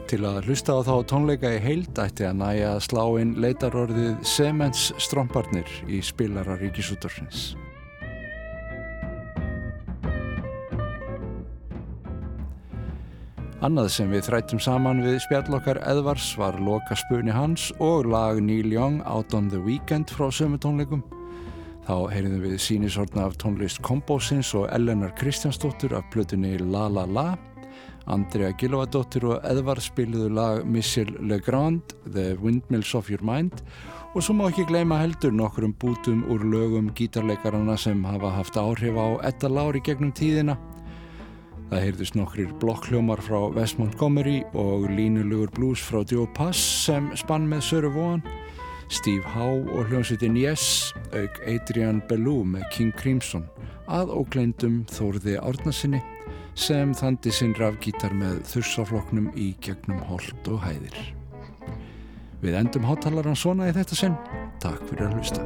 Til 0.07 0.23
að 0.23 0.47
hlusta 0.47 0.79
á 0.79 0.81
þá 0.87 0.95
tónleika 1.11 1.51
í 1.51 1.61
heild 1.61 1.99
ætti 1.99 2.25
að 2.25 2.39
næja 2.39 2.73
að 2.77 2.83
slá 2.87 3.03
inn 3.21 3.37
leitarorðið 3.43 4.13
Semens 4.25 4.89
stromparnir 5.03 5.67
í 5.91 5.99
spilara 5.99 6.55
ríkisútorsins. 6.63 7.51
Annað 13.65 13.87
sem 13.89 14.11
við 14.13 14.27
þrættum 14.27 14.59
saman 14.61 14.99
við 15.01 15.15
spjallokkar 15.23 15.79
Edvars 15.89 16.27
var 16.37 16.59
Loka 16.61 16.93
spunni 16.93 17.33
hans 17.33 17.71
og 17.81 18.05
lag 18.05 18.37
Neil 18.37 18.69
Young 18.69 18.99
Out 19.09 19.33
on 19.33 19.47
the 19.49 19.57
Weekend 19.57 20.13
frá 20.13 20.27
sömu 20.29 20.59
tónleikum. 20.61 21.01
Þá 21.87 21.95
heyrðum 22.13 22.43
við 22.43 22.53
sínisortna 22.61 23.25
af 23.25 23.39
tónlist 23.41 23.81
Kombósins 23.81 24.53
og 24.53 24.67
Elenar 24.77 25.15
Kristjánsdóttur 25.17 25.97
af 25.97 26.05
plötunni 26.13 26.53
La 26.61 26.85
La 26.85 27.07
La. 27.09 27.25
Andrea 28.05 28.53
Gilvadóttir 28.61 29.25
og 29.25 29.41
Edvard 29.49 29.81
spiliðu 29.81 30.29
lag 30.37 30.61
Michel 30.61 31.09
Legrand, 31.17 31.97
The 32.13 32.35
Windmills 32.37 32.93
of 32.93 33.09
Your 33.09 33.25
Mind 33.25 33.65
og 34.13 34.21
svo 34.21 34.37
má 34.37 34.51
ekki 34.51 34.69
gleyma 34.69 35.01
heldur 35.01 35.33
nokkrum 35.33 35.73
bútum 35.81 36.23
úr 36.29 36.45
lögum 36.45 36.93
gítarleikarana 36.93 37.75
sem 37.77 38.05
hafa 38.05 38.37
haft 38.37 38.61
áhrif 38.61 38.93
á 38.93 39.17
Edda 39.33 39.49
Lári 39.49 39.81
gegnum 39.81 40.13
tíðina. 40.13 40.59
Það 41.67 41.81
heyrðist 41.83 42.15
nokkrir 42.15 42.51
blokkljómar 42.61 43.19
frá 43.19 43.41
West 43.51 43.75
Montgomery 43.75 44.37
og 44.55 44.85
línulegur 44.87 45.49
blues 45.51 45.81
frá 45.83 45.99
Joe 46.07 46.27
Pass 46.37 46.61
sem 46.85 47.09
spann 47.19 47.49
með 47.51 47.65
Söru 47.67 47.89
Vóan, 47.91 48.23
Steve 48.87 49.27
Howe 49.33 49.65
og 49.75 49.89
hljómsveitin 49.89 50.37
Yes, 50.39 50.93
auk 51.11 51.41
Adrian 51.43 51.99
Belew 52.07 52.45
með 52.47 52.63
King 52.71 52.95
Crimson, 52.95 53.43
að 53.91 54.13
ógleindum 54.15 54.85
Þórði 54.95 55.35
Árnasinni 55.43 55.99
sem 56.55 56.95
þandi 56.95 57.35
sinn 57.35 57.55
rafgítar 57.59 58.15
með 58.15 58.39
þursafloknum 58.47 59.27
í 59.35 59.51
gegnum 59.59 59.99
hold 60.07 60.47
og 60.47 60.63
hæðir. 60.63 60.95
Við 62.39 62.61
endum 62.63 62.87
hátalara 62.87 63.35
svona 63.35 63.67
í 63.67 63.75
þetta 63.75 63.99
sinn. 63.99 64.15
Takk 64.63 64.87
fyrir 64.87 65.09
að 65.09 65.19
hlusta. 65.19 65.43